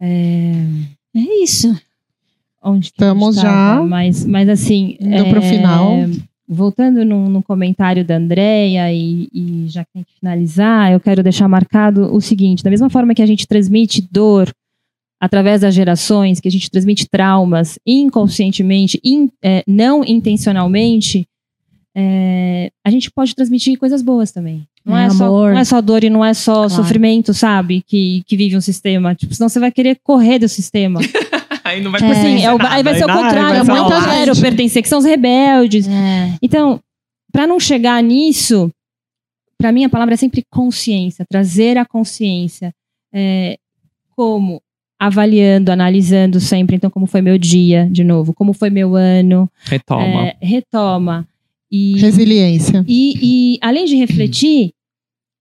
[0.00, 0.54] É,
[1.14, 1.68] É isso.
[2.62, 4.96] onde a Estamos já Mas, mas assim.
[5.00, 5.92] indo pro final.
[6.48, 11.22] Voltando no, no comentário da Andrea e, e já que tem que finalizar, eu quero
[11.22, 14.52] deixar marcado o seguinte: da mesma forma que a gente transmite dor
[15.20, 21.26] através das gerações, que a gente transmite traumas inconscientemente, in- é, não intencionalmente,
[21.94, 24.66] é, a gente pode transmitir coisas boas também.
[24.84, 26.70] Não É, é, só, não é só dor e não é só Claro.
[26.70, 27.82] sofrimento, sabe?
[27.86, 29.14] Que, que vive um sistema.
[29.14, 31.00] Tipo, senão você vai querer correr do sistema.
[31.72, 33.60] Aí não vai assim, é o- aí vai ser o contrário.
[33.60, 34.40] É vai uma quero parte.
[34.40, 35.88] pertencer, que são os rebeldes.
[35.88, 36.34] É.
[36.42, 36.80] Então,
[37.32, 38.70] para não chegar nisso,
[39.58, 42.74] para mim a palavra é sempre consciência, trazer a consciência.
[43.12, 43.58] É,
[44.16, 44.60] como?
[44.98, 46.76] Avaliando, analisando sempre.
[46.76, 48.32] Então, como foi meu dia, de novo?
[48.32, 49.50] Como foi meu ano?
[49.64, 50.26] Retoma.
[50.28, 51.26] É, retoma.
[51.70, 52.84] E, Resiliência.
[52.86, 54.72] e, e, além de refletir,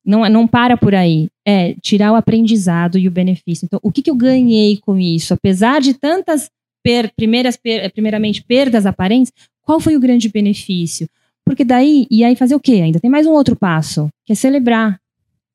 [0.06, 1.28] não, não para por aí.
[1.46, 3.66] É tirar o aprendizado e o benefício.
[3.66, 5.34] Então, o que, que eu ganhei com isso?
[5.34, 6.50] Apesar de tantas,
[6.84, 9.32] per- primeiras, per- primeiramente, perdas aparentes,
[9.62, 11.08] qual foi o grande benefício?
[11.46, 12.74] Porque daí, e aí fazer o quê?
[12.74, 15.00] Ainda tem mais um outro passo, que é celebrar.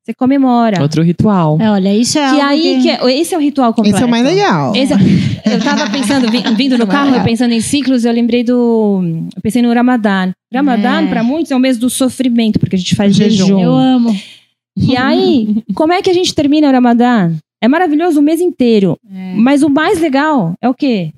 [0.07, 0.81] Você comemora.
[0.81, 1.57] Outro ritual.
[1.59, 2.81] É, olha, isso é que aí, que...
[2.83, 3.97] que é- esse é o ritual completo.
[3.97, 4.73] Esse é o mais legal.
[4.73, 4.95] Esse é-
[5.55, 9.01] eu tava pensando, vi- vindo no carro, eu pensando em ciclos, eu lembrei do.
[9.35, 10.31] Eu pensei no Ramadã.
[10.53, 11.07] Ramadã, É.
[11.07, 13.47] para muitos, é o mês do sofrimento, porque a gente faz Jejum.
[13.47, 13.59] jejum.
[13.59, 14.17] Eu amo.
[14.77, 17.33] E aí, como é que a gente termina o Ramadã?
[17.61, 18.95] É maravilhoso o mês inteiro.
[19.13, 19.33] É.
[19.35, 21.11] Mas o mais legal é o quê?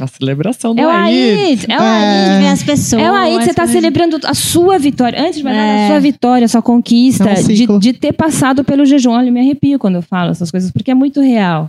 [0.00, 1.06] A celebração do É o.
[1.08, 1.66] Eid.
[1.68, 2.32] É o É.
[2.34, 2.42] Eid.
[2.42, 3.02] Ver as pessoas.
[3.02, 5.20] É o Eid, você tá as- celebrando a sua vitória.
[5.20, 5.84] Antes de mais nada, É.
[5.84, 7.28] a sua vitória, a sua conquista.
[7.30, 9.12] É um de, de ter passado pelo jejum.
[9.12, 11.68] Olha, eu me arrepio quando eu falo essas coisas, porque é muito real.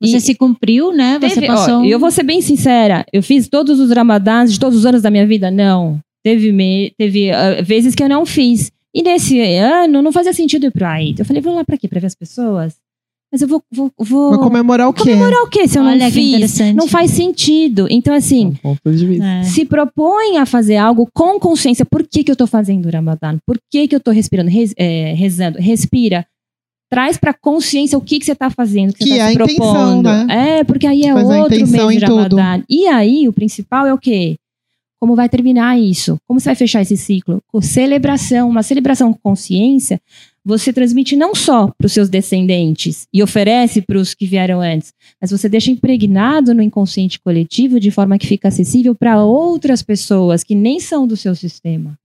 [0.00, 1.18] Você E- se cumpriu, né?
[1.20, 1.78] Você Teve- ó, passou.
[1.82, 3.04] um- eu vou ser bem sincera.
[3.12, 5.48] Eu fiz todos os ramadãs de todos os anos da minha vida?
[5.48, 6.00] Não.
[6.24, 8.72] Teve, me- teve ah, vezes que eu não fiz.
[8.92, 11.20] E nesse ano não fazia sentido ir pro Eid.
[11.20, 11.86] Eu falei, vou lá pra quê?
[11.86, 12.74] Pra ver as pessoas?
[13.32, 13.62] Mas eu vou.
[13.72, 14.30] vou, vou...
[14.30, 15.04] Vai comemorar o quê?
[15.04, 16.28] comemorar o quê se eu Olha não fiz?
[16.28, 16.76] interessante.
[16.76, 17.86] Não faz sentido.
[17.90, 19.24] Então, assim, Um ponto de vista.
[19.24, 19.42] É.
[19.44, 21.86] se propõe a fazer algo com consciência.
[21.86, 23.38] Por que, que eu tô fazendo o Ramadã?
[23.46, 25.58] Por que, que eu tô respirando, res- é, rezando?
[25.58, 26.26] Respira.
[26.90, 29.28] Traz pra consciência o que, que você tá fazendo, que, Que você tá é a
[29.28, 30.02] se intenção, propondo.
[30.02, 30.58] né?
[30.58, 32.04] É, porque aí é Faz outro intenção mês de.
[32.04, 32.62] Ramadã.
[32.68, 34.36] E aí, o principal é o quê?
[35.00, 36.18] Como vai terminar isso?
[36.28, 37.40] Como você vai fechar esse ciclo?
[37.50, 39.98] Com celebração, uma celebração com consciência,
[40.44, 44.92] você transmite não só para os seus descendentes e oferece para os que vieram antes,
[45.20, 50.42] mas você deixa impregnado no inconsciente coletivo de forma que fica acessível para outras pessoas
[50.42, 51.96] que nem são do seu sistema.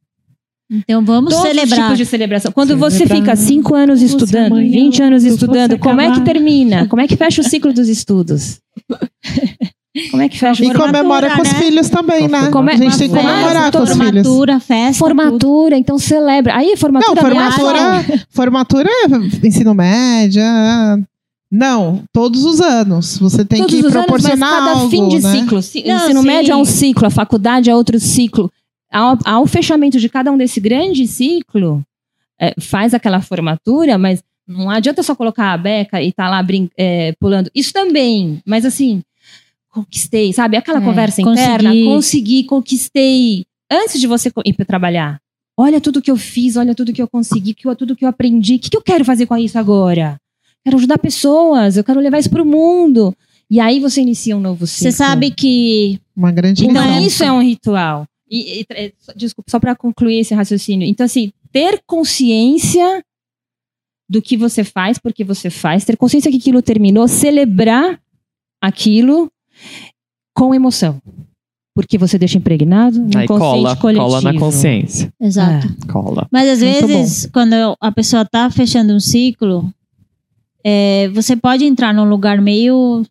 [0.69, 1.83] Então vamos Todos os celebrar.
[1.85, 2.51] tipos de celebração.
[2.51, 3.19] Quando você Celebrar.
[3.21, 6.87] fica cinco anos Você estudando, amanhã, 20 anos estudando, você como é que termina?
[6.87, 8.59] Como é que fecha o ciclo dos estudos?
[10.11, 11.59] Como é que fecha o E comemora com os né?
[11.59, 12.49] filhos também, né?
[12.51, 14.27] Como é- a gente tem que comemorar com os filhos.
[14.27, 14.85] Formatura, festa.
[14.91, 14.97] tudo.
[14.97, 16.55] Formatura, então celebra.
[16.55, 20.41] Aí, formatura não, é só- formatura, formatura é ensino médio.
[20.41, 20.97] é-
[21.51, 23.17] Não, todos os anos.
[23.19, 25.31] Você tem Todos que os anos, mas proporcionar cada algo, fim de né?
[25.31, 25.61] ciclo.
[25.61, 26.27] Ci- Não, ensino sim.
[26.27, 28.51] médio é um ciclo, a faculdade é outro ciclo.
[28.91, 31.81] Ao, ao fechamento de cada um desse grande ciclo,
[32.39, 36.69] é, faz aquela formatura, mas não adianta só colocar a beca e tá lá brin-
[36.77, 37.49] é, pulando.
[37.55, 39.01] Isso também, mas assim,
[39.83, 40.57] conquistei, sabe?
[40.57, 41.41] Aquela É, conversa consegui.
[41.53, 43.45] interna, consegui, conquistei.
[43.71, 45.19] Antes de você ir para trabalhar,
[45.57, 48.09] olha tudo que eu fiz, olha tudo que eu consegui, que eu- tudo que eu
[48.09, 48.55] aprendi.
[48.55, 50.17] O que, que eu quero fazer com isso agora?
[50.63, 53.15] Quero ajudar pessoas, eu quero levar isso para o mundo.
[53.49, 54.91] E aí você inicia um novo ciclo.
[54.91, 57.05] Você sabe que Uma grande Então lição.
[57.07, 58.05] isso é um ritual.
[58.29, 60.85] E, e, é, só- desculpa, só para concluir esse raciocínio.
[60.87, 63.01] Então, assim, ter consciência
[64.09, 67.99] do que você faz, porque você faz, ter consciência que aquilo terminou, celebrar
[68.61, 69.29] aquilo
[70.33, 71.01] com emoção.
[71.75, 74.05] Porque você deixa impregnado no Aí consciente cola, coletivo.
[74.05, 75.13] cola na consciência.
[75.21, 75.67] Exato.
[75.87, 76.27] Cola.
[76.31, 79.71] Mas às Muito vezes, quando a pessoa tá fechando um ciclo,
[80.63, 83.03] é, você pode entrar num lugar meio.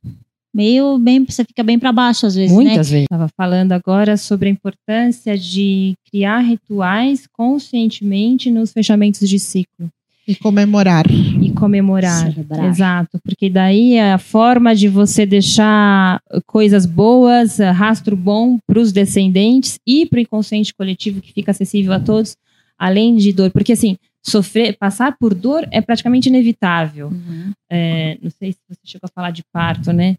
[0.53, 1.24] meio bem.
[1.24, 2.64] Você fica bem para baixo, às vezes, né?
[2.64, 3.05] Muitas vezes.
[3.05, 9.88] Estava falando agora sobre a importância de criar rituais conscientemente nos fechamentos de ciclo
[10.27, 11.05] E comemorar.
[11.09, 12.33] e comemorar.
[12.33, 12.64] Celebrar.
[12.64, 18.81] Exato, porque daí é a forma de você deixar coisas boas, eh, rastro bom para
[18.81, 22.37] os descendentes e para o inconsciente coletivo que fica acessível a todos,
[22.79, 23.51] além de dor.
[23.51, 27.09] Porque assim, sofrer, passar por dor é praticamente inevitável.
[27.09, 27.53] Uhum.
[27.70, 30.16] É, não sei se você chegou a falar de parto, né?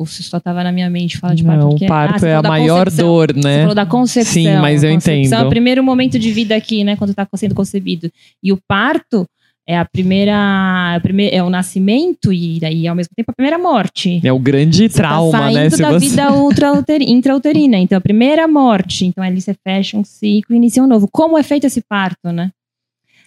[0.00, 1.60] Ou se só estava na minha mente falar de parto.
[1.60, 3.06] Não, o Ah, parto você é falou a da maior concepção.
[3.06, 3.60] dor, Você né?
[3.60, 4.32] falou da concepção.
[4.32, 5.46] Sim, mas eu A concepção É entendo.
[5.46, 6.96] o primeiro momento de vida aqui, né?
[6.96, 8.10] Quando está sendo concebido.
[8.42, 9.26] E o parto
[9.68, 10.32] é a primeira.
[10.94, 14.22] É o, primeiro, é o nascimento e, e ao mesmo tempo a primeira morte.
[14.24, 15.68] É o grande Você tá trauma, saindo né?
[15.70, 16.08] Se da você...
[16.08, 16.22] vida
[17.06, 17.76] intrauterina.
[17.76, 19.04] Então, a primeira morte.
[19.04, 21.06] Então, ali você fecha um ciclo e inicia um novo.
[21.12, 22.50] Como é feito esse parto, né?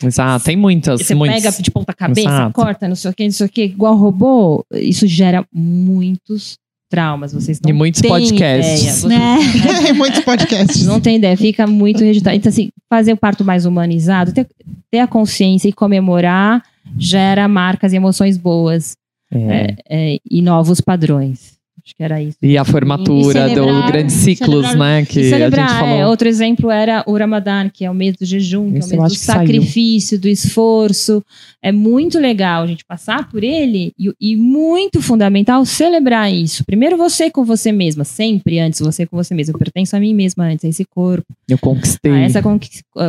[0.03, 1.41] Exato, tem muitas, Você muitos.
[1.41, 2.53] pega de ponta cabeça, Exato.
[2.53, 4.65] corta, não sei o que, não sei o que, igual robô.
[4.73, 6.57] Isso gera muitos
[6.93, 7.33] traumas.
[7.33, 8.81] Vocês não E muitos têm podcasts.
[8.81, 8.93] ideia.
[8.93, 9.89] Vocês Né?
[9.89, 10.85] Em muitos podcasts.
[10.85, 12.37] Não tem ideia, fica muito registrado.
[12.37, 14.45] Então, assim, fazer o parto mais humanizado, ter,
[14.91, 16.61] ter a consciência e comemorar
[16.97, 18.93] gera marcas e emoções boas
[19.33, 19.75] É.
[19.89, 21.53] é, e novos padrões.
[21.85, 22.37] Acho que era isso.
[22.41, 25.05] E a formatura E dos celebrar- grandes ciclos, celebrar- né?
[25.05, 25.95] Que celebrar, a gente falou.
[25.97, 28.87] é, outro exemplo era o Ramadã, que é o mês do jejum, que é o
[28.87, 29.39] mês do que saiu.
[29.39, 31.21] sacrifício, do esforço.
[31.61, 36.63] É muito legal a gente passar por ele e, e muito fundamental celebrar isso.
[36.63, 39.53] Primeiro você com você mesma, sempre antes você com você mesma.
[39.53, 41.25] Eu pertenço a mim mesma antes, a esse corpo.
[41.49, 42.11] Eu conquistei.
[42.13, 42.41] a essa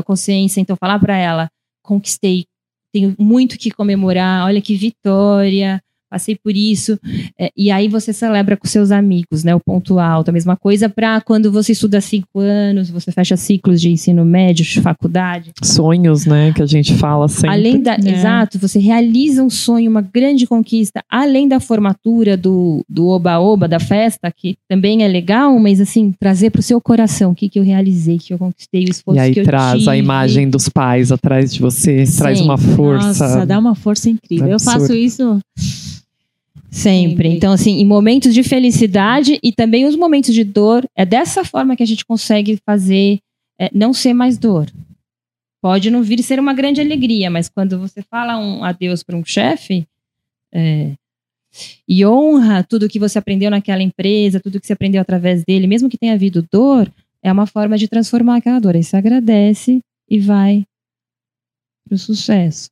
[0.05, 0.61] consciência.
[0.61, 1.49] Então, falar para ela:
[1.83, 2.45] conquistei,
[2.93, 5.81] tenho muito que comemorar, olha que vitória,
[6.11, 6.99] passei por isso.
[7.39, 9.55] É, e aí você celebra com seus amigos, né?
[9.55, 10.29] O ponto alto.
[10.29, 14.65] A mesma coisa para quando você estuda cinco anos, você fecha ciclos de ensino médio,
[14.65, 15.53] de faculdade.
[15.63, 16.53] Sonhos, né?
[16.53, 17.51] Que a gente fala sempre.
[17.51, 17.97] Além da.
[17.99, 18.13] né?
[18.13, 23.81] Exato, você realiza um sonho, uma grande conquista, além da formatura, do do oba-oba, da
[23.81, 27.59] festa, que também é legal, mas assim, trazer para o seu coração o que, que
[27.59, 29.99] eu realizei, que eu conquistei, o esforço E aí que eu traz a tive.
[29.99, 32.45] imagem dos pais atrás de você, traz Sim.
[32.45, 33.07] uma força.
[33.29, 34.49] Nossa, dá uma força incrível.
[34.49, 34.81] Eu Absurdo.
[34.81, 35.41] faço isso.
[36.75, 37.29] Sempre.
[37.29, 41.77] Então, assim, em momentos de felicidade e também os momentos de dor, é dessa forma
[41.77, 43.21] que a gente consegue fazer
[43.57, 44.67] é, não ser mais dor.
[45.63, 49.25] Pode não vir ser uma grande alegria, mas quando você fala um adeus para um
[49.25, 49.87] chefe
[50.53, 50.95] é,
[51.89, 55.89] e honra tudo que você aprendeu naquela empresa, tudo que você aprendeu através dele, mesmo
[55.89, 58.75] que tenha havido dor, é uma forma de transformar aquela dor.
[58.75, 59.79] Aí você agradece
[60.11, 60.65] e vai
[61.89, 62.69] para o sucesso.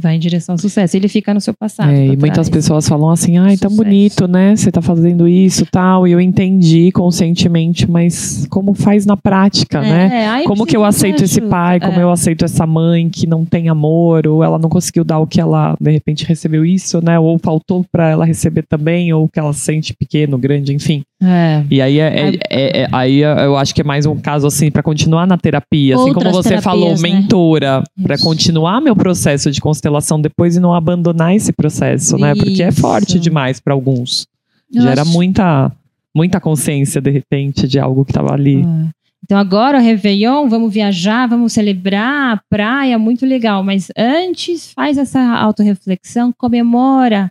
[0.00, 0.96] Vai em direção ao sucesso.
[0.96, 1.90] Ele fica no seu passado.
[1.90, 3.76] É, e muitas pessoas falam assim, ai, tá Sucesso.
[3.84, 4.54] bonito, né?
[4.54, 6.06] Você tá fazendo isso tal.
[6.06, 10.10] E eu entendi conscientemente, mas como faz na prática, É, né?
[10.22, 11.80] É, aí Como que eu aceito esse pai?
[11.80, 12.02] Como É.
[12.02, 14.26] eu aceito essa mãe que não tem amor?
[14.28, 17.18] Ou ela não conseguiu dar o que ela, de repente, recebeu isso, né?
[17.18, 21.02] Ou faltou pra ela receber também, ou que ela sente pequeno, grande, enfim.
[21.20, 21.64] É.
[21.68, 24.70] E aí, é, é- é- é- aí eu acho que é mais um caso, assim,
[24.70, 25.94] pra continuar na terapia.
[25.96, 27.00] Assim como Outras você falou, né?
[27.02, 27.82] mentora,
[28.14, 28.22] Isso.
[28.24, 32.34] continuar meu processo de constelação depois e não abandonar esse processo, né?
[32.34, 32.80] Porque é Isso.
[32.80, 34.26] forte demais pra alguns.
[34.72, 35.72] Eu Gera acho- muita,
[36.14, 38.62] muita consciência, de repente, de algo que tava ali.
[38.64, 38.88] Ah.
[39.24, 43.64] Então agora o Réveillon, vamos viajar, vamos celebrar a praia, muito legal.
[43.64, 47.28] Mas antes faz essa autorreflexão, comemora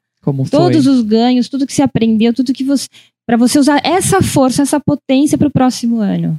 [0.51, 2.87] todos os ganhos, tudo que você aprendeu, tudo que você.
[3.27, 6.37] Para você usar essa força, essa potência para o próximo ano.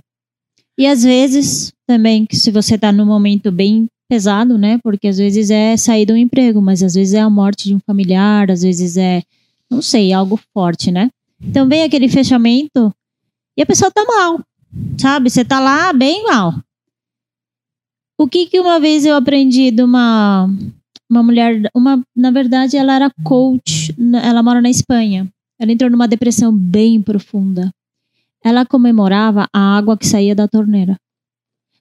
[0.78, 4.78] E às vezes também, que se você tá num momento bem pesado, né?
[4.82, 7.80] Porque às vezes é sair do emprego, mas às vezes é a morte de um
[7.80, 9.22] familiar, às vezes é,
[9.70, 11.10] não sei, algo forte, né?
[11.40, 12.92] Então vem aquele fechamento
[13.56, 14.40] e a pessoa tá mal,
[14.98, 15.28] sabe?
[15.28, 16.54] Você tá lá bem mal.
[18.18, 20.48] O que que uma vez eu aprendi de uma
[21.10, 25.28] uma mulher, uma, na verdade ela era coach, ela mora na Espanha.
[25.58, 27.70] Ela entrou numa depressão bem profunda.
[28.44, 30.96] Ela comemorava a água que saía da torneira.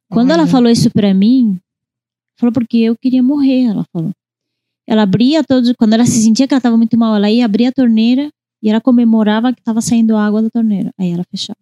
[0.09, 1.59] Quando ela falou isso pra mim,
[2.37, 4.11] falou porque eu queria morrer, ela falou.
[4.87, 7.67] Ela abria todos, quando ela se sentia que ela estava muito mal, ela ia abrir
[7.67, 8.29] a torneira
[8.63, 10.91] e ela comemorava que estava saindo água da torneira.
[10.97, 11.59] Aí ela fechava.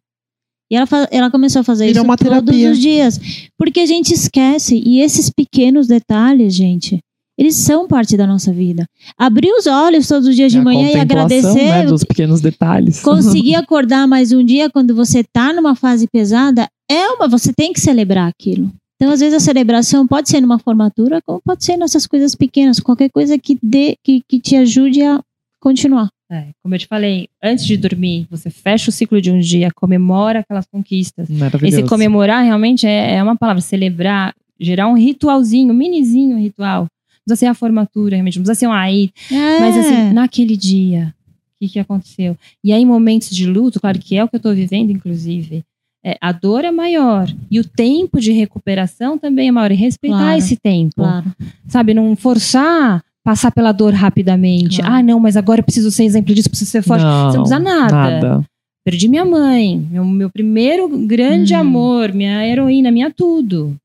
[0.70, 3.20] E ela, ela começou a fazer Virou isso todos os dias.
[3.58, 4.82] Porque a gente esquece.
[4.84, 7.00] E esses pequenos detalhes, gente,
[7.38, 8.86] Eles são parte da nossa vida.
[9.18, 12.04] Abrir os olhos todos os dias de É a manhã e contemplação, agradecer, né, dos
[12.04, 13.02] pequenos detalhes.
[13.02, 17.74] conseguir acordar mais um dia quando você tá numa fase pesada, é uma, você tem
[17.74, 18.72] que celebrar aquilo.
[18.96, 22.80] Então, às vezes, a celebração pode ser numa formatura, como pode ser nessas coisas pequenas,
[22.80, 25.22] qualquer coisa que dê, que, que te ajude a
[25.60, 26.08] continuar.
[26.32, 29.70] É, como eu te falei, antes de dormir, você fecha o ciclo de um dia,
[29.76, 31.28] comemora aquelas conquistas.
[31.62, 36.88] Esse comemorar realmente é, é uma palavra, celebrar, gerar um ritualzinho, um minizinho ritual.
[37.28, 39.60] Não precisa ser a formatura, realmente, não precisa ser um aí, É.
[39.60, 41.14] mas assim, naquele dia,
[41.56, 42.38] o que, que aconteceu?
[42.64, 45.64] E aí, momentos de luto, claro que é o que eu estou vivendo, inclusive,
[46.06, 49.72] é, a dor é maior e o tempo de recuperação também é maior.
[49.72, 51.26] E respeitar Claro, esse tempo, Claro.
[51.68, 51.94] sabe?
[51.96, 54.78] Não forçar passar pela dor rapidamente.
[54.82, 54.94] Claro.
[54.94, 57.04] Ah, não, mas agora eu preciso ser exemplo disso, preciso ser forte.
[57.04, 57.96] Não, Você não precisa nada.
[58.20, 58.46] Nada.
[58.86, 61.60] Perdi minha mãe, meu, meu primeiro grande Hum.
[61.60, 63.76] amor, minha heroína, minha tudo.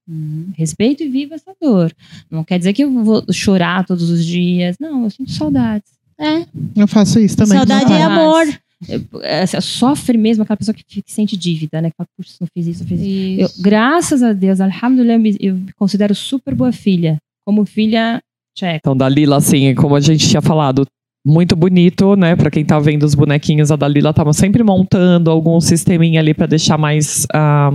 [0.59, 1.91] Respeito e viva essa dor.
[2.31, 4.77] Não quer dizer que eu vou chorar todos os dias.
[4.79, 5.91] Não, eu sinto saudades.
[6.19, 6.45] É.
[6.77, 7.57] Eu faço isso também.
[7.57, 8.47] Saudade é amor.
[8.87, 11.89] Eu- é, assim, sofre mesmo aquela pessoa que, que sente dívida, né?
[11.91, 13.41] Que fala, puxa, não fiz isso, não fiz isso.
[13.41, 17.17] Eu, graças a Deus, alhamdulillah, eu me- eu me considero super boa filha.
[17.47, 18.21] Como filha
[18.55, 18.77] tcheca.
[18.77, 20.87] Então, Dalila, assim, como a gente tinha falado,
[21.25, 22.35] muito bonito, né?
[22.35, 26.47] Pra quem tá vendo os bonequinhos, a Dalila tava sempre montando algum sisteminha ali pra
[26.47, 27.71] deixar mais, ah,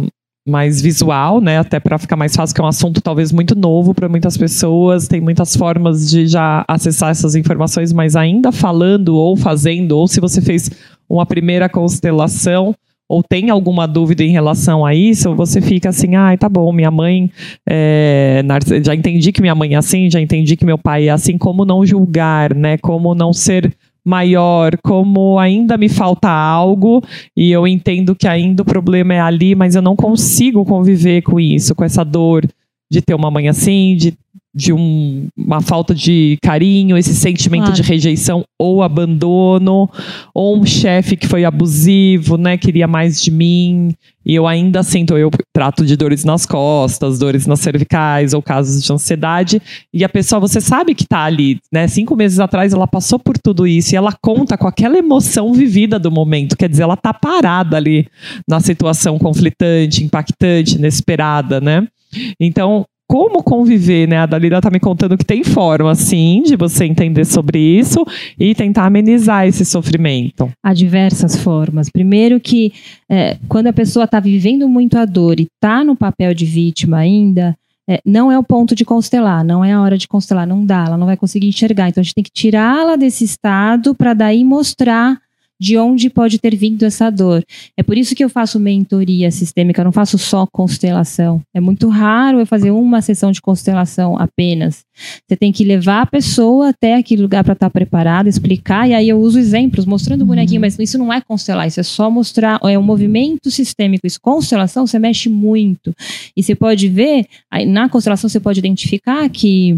[0.48, 1.60] mais visual, né?
[1.60, 5.08] Até pra ficar mais fácil, que é um assunto talvez muito novo pra muitas pessoas.
[5.08, 10.20] Tem muitas formas de já acessar essas informações, mas ainda falando ou fazendo, ou se
[10.20, 10.70] você fez
[11.10, 12.74] uma primeira constelação.
[13.08, 16.90] Ou tem alguma dúvida em relação a isso, você fica assim, ai, tá bom, minha
[16.90, 17.30] mãe
[17.70, 18.42] é,
[18.84, 21.66] já entendi que minha mãe é assim, já entendi que meu pai é assim, como
[21.66, 22.78] não julgar, né?
[22.80, 23.72] Como não ser
[24.04, 27.04] maior, como ainda me falta algo.
[27.36, 31.40] E eu entendo que ainda o problema é ali, mas eu não consigo conviver com
[31.40, 32.48] isso, com essa dor
[32.92, 34.16] de ter uma mãe assim, de,
[34.56, 37.76] de um- uma falta de carinho, esse sentimento Claro.
[37.76, 39.90] de rejeição ou abandono,
[40.34, 42.58] ou um chefe que foi abusivo, né?
[42.58, 43.94] Queria mais de mim.
[44.26, 48.82] E eu ainda sinto, eu trato de dores nas costas, dores nas cervicais ou casos
[48.82, 49.62] de ansiedade.
[49.94, 51.88] E a pessoa, você sabe que tá ali, né?
[51.88, 56.00] Cinco meses atrás ela passou por tudo isso e ela conta com aquela emoção vivida
[56.00, 56.56] do momento.
[56.58, 58.08] Quer dizer, ela tá parada ali
[58.48, 61.86] na situação conflitante, impactante, inesperada, né?
[62.40, 64.18] Então, como conviver, né?
[64.18, 68.06] A Dalila tá me contando que tem forma, sim, de você entender sobre isso
[68.40, 70.52] e tentar amenizar esse sofrimento.
[70.64, 71.90] Há diversas formas.
[71.90, 72.74] Primeiro que
[73.10, 76.98] é, quando a pessoa está vivendo muito a dor e está no papel de vítima
[76.98, 77.56] ainda,
[77.88, 80.86] é, não é o ponto de constelar, não é a hora de constelar, não dá,
[80.88, 81.90] ela não vai conseguir enxergar.
[81.90, 85.20] Então a gente tem que tirá-la desse estado para daí mostrar
[85.60, 87.44] de onde pode ter vindo essa dor.
[87.78, 91.42] É por isso que eu faço mentoria sistêmica, eu não faço só constelação.
[91.54, 94.84] É muito raro eu fazer uma sessão de constelação apenas.
[95.28, 99.10] Você tem que levar a pessoa até aquele lugar para estar preparada, explicar, e aí
[99.10, 102.60] eu uso exemplos, mostrando o bonequinho, mas isso não é constelar, isso é só mostrar,
[102.64, 104.06] é um movimento sistêmico.
[104.06, 105.94] Isso, constelação, você mexe muito.
[106.36, 107.26] E você pode ver,
[107.68, 109.78] na constelação você pode identificar que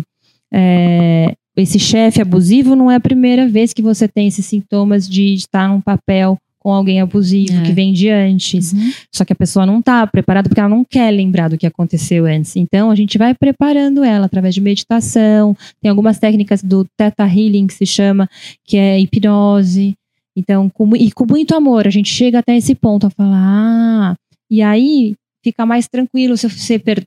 [0.53, 5.33] é, esse chefe abusivo não é a primeira vez que você tem esses sintomas de
[5.33, 7.61] estar num papel com alguém abusivo, É.
[7.63, 8.73] que vem de antes.
[9.13, 12.25] Só que a pessoa não está preparada porque ela não quer lembrar do que aconteceu
[12.25, 12.55] antes.
[12.57, 15.55] Então a gente vai preparando ela através de meditação.
[15.81, 18.29] Tem algumas técnicas do Theta Healing que se chama,
[18.65, 19.95] que é hipnose.
[20.35, 24.15] Então, com, e com muito amor, a gente chega até esse ponto a falar, ah,
[24.51, 27.03] e aí fica mais tranquilo se você, per,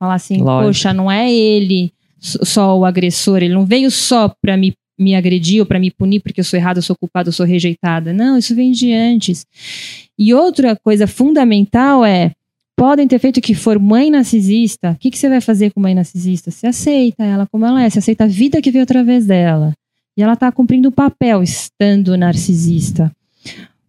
[0.00, 0.66] falar assim, Lógico.
[0.68, 5.60] poxa, não é ele só o agressor, ele não veio só para me me agredir
[5.60, 8.12] ou para me punir porque eu sou errada, eu sou culpada, eu sou rejeitada.
[8.12, 9.46] Não, isso vem de antes.
[10.18, 12.32] E outra coisa fundamental é
[12.76, 14.92] podem ter feito que for mãe narcisista.
[14.92, 16.50] O que, que você vai fazer com mãe narcisista?
[16.50, 19.72] Você aceita ela como ela é, você aceita a vida que veio através dela.
[20.16, 23.10] E ela está cumprindo o papel estando narcisista.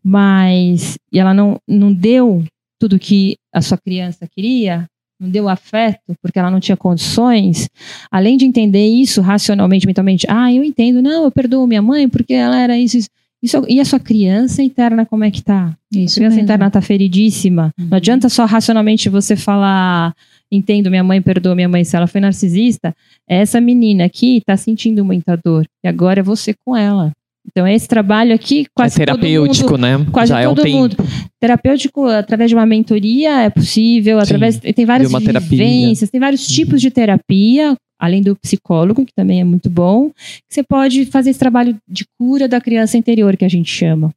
[0.02, 2.44] Mas e ela não, não deu
[2.80, 4.88] tudo que a sua criança queria,
[5.22, 7.70] não deu afeto, porque ela não tinha condições,
[8.10, 12.34] além de entender isso racionalmente, mentalmente, ah, eu entendo, não, eu perdoo minha mãe porque
[12.34, 13.10] ela era isso, isso.
[13.44, 15.76] Isso- e a sua criança interna, como é que tá?
[15.92, 16.42] Isso a criança mesmo.
[16.44, 17.72] interna tá feridíssima.
[17.80, 17.88] Uhum.
[17.90, 20.14] Não adianta só racionalmente você falar,
[20.52, 22.96] entendo minha mãe, perdoa minha mãe se ela foi narcisista.
[23.28, 25.66] Essa menina aqui tá sentindo muita dor.
[25.84, 27.12] E agora é você com ela.
[27.48, 30.06] Então, esse trabalho aqui, quase é todo terapêutico, mundo né?
[30.12, 30.78] quase Já é um todo tempo.
[30.78, 30.98] mundo.
[31.39, 34.58] Terapêutico, através de uma mentoria, é possível, através.
[34.58, 39.70] Tem várias vivências, tem vários tipos de terapia, além do psicólogo, que também é muito
[39.70, 40.12] bom.
[40.50, 44.12] Você pode fazer esse trabalho de cura da criança interior, que a gente chama.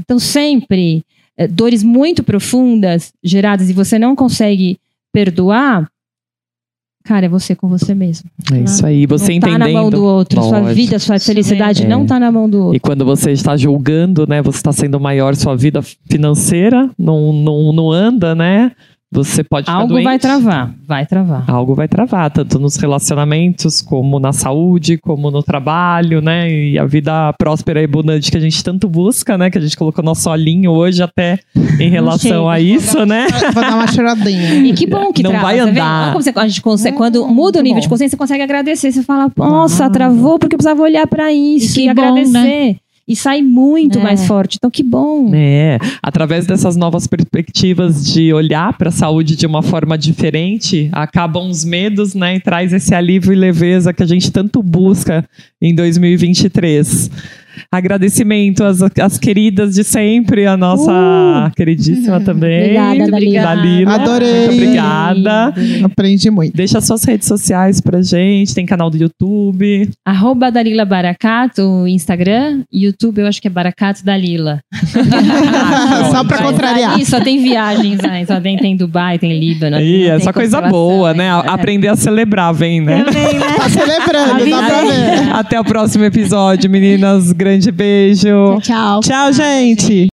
[0.00, 1.02] Então, sempre,
[1.36, 4.78] eh, dores muito profundas geradas e você não consegue
[5.12, 5.88] perdoar.
[7.06, 8.28] Cara, é você com você mesmo.
[8.52, 9.06] É isso aí.
[9.06, 9.72] Você não tá entendendo.
[9.74, 10.42] na mão do outro.
[10.42, 10.74] Sua Lógico.
[10.74, 11.88] vida, sua felicidade É.
[11.88, 12.76] não tá na mão do outro.
[12.76, 14.42] E quando você está julgando, né?
[14.42, 15.80] Você está sendo maior, sua vida
[16.10, 18.72] financeira não, não, não anda, né?
[19.24, 20.04] Você pode Algo doente.
[20.04, 21.44] vai travar, vai travar.
[21.48, 26.50] Algo vai travar, tanto nos relacionamentos, como na saúde, como no trabalho, né?
[26.50, 29.50] E a vida próspera e abundante que a gente tanto busca, né?
[29.50, 31.38] Que a gente colocou nosso olhinho hoje até
[31.80, 33.26] em relação a isso, né?
[33.54, 34.54] Vou dar uma choradinha.
[34.54, 35.72] E que bom que Não trava, vai tá vendo?
[35.78, 36.12] andar.
[36.14, 37.82] Você- a gente consegue, É, quando muda o nível bom.
[37.82, 38.92] de consciência, você consegue agradecer.
[38.92, 39.92] Você fala, nossa, Claro.
[39.92, 42.76] travou porque eu precisava olhar pra isso E e, bom, agradecer.
[43.08, 44.02] E sai muito É.
[44.02, 44.56] mais forte.
[44.56, 45.30] Então, que bom.
[45.32, 51.48] É, através dessas novas perspectivas de olhar para a saúde de uma forma diferente, acabam
[51.48, 52.36] os medos, né?
[52.36, 55.24] E traz esse alívio e leveza que a gente tanto busca
[55.62, 57.10] em 2023.
[57.70, 62.62] Agradecimento às, às queridas de sempre, a nossa queridíssima também.
[62.62, 63.42] Obrigada, Dalila.
[63.42, 63.94] Dalila.
[63.94, 64.46] Adorei.
[64.46, 65.54] Muito obrigada.
[65.84, 66.56] Aprendi muito.
[66.56, 69.90] Deixa suas redes sociais pra gente, tem canal do YouTube.
[70.04, 72.62] Arroba Dalila Baracato, Instagram.
[72.72, 74.60] YouTube, eu acho que é Baracato Dalila.
[76.10, 76.94] Só pra contrariar.
[76.94, 79.76] aí só tem viagens, aí, só tem, tem Dubai, tem Líbano.
[79.76, 81.26] Aí, é só coisa boa, né?
[81.26, 81.30] é.
[81.30, 83.04] Aprender a celebrar, vem, né?
[83.04, 83.46] Também, né?
[83.56, 85.32] Tá celebrando, dá pra ver.
[85.32, 87.32] Até o próximo episódio, meninas.
[87.46, 88.58] Grande beijo.
[88.60, 89.00] Tchau.
[89.02, 90.08] Tchau, gente.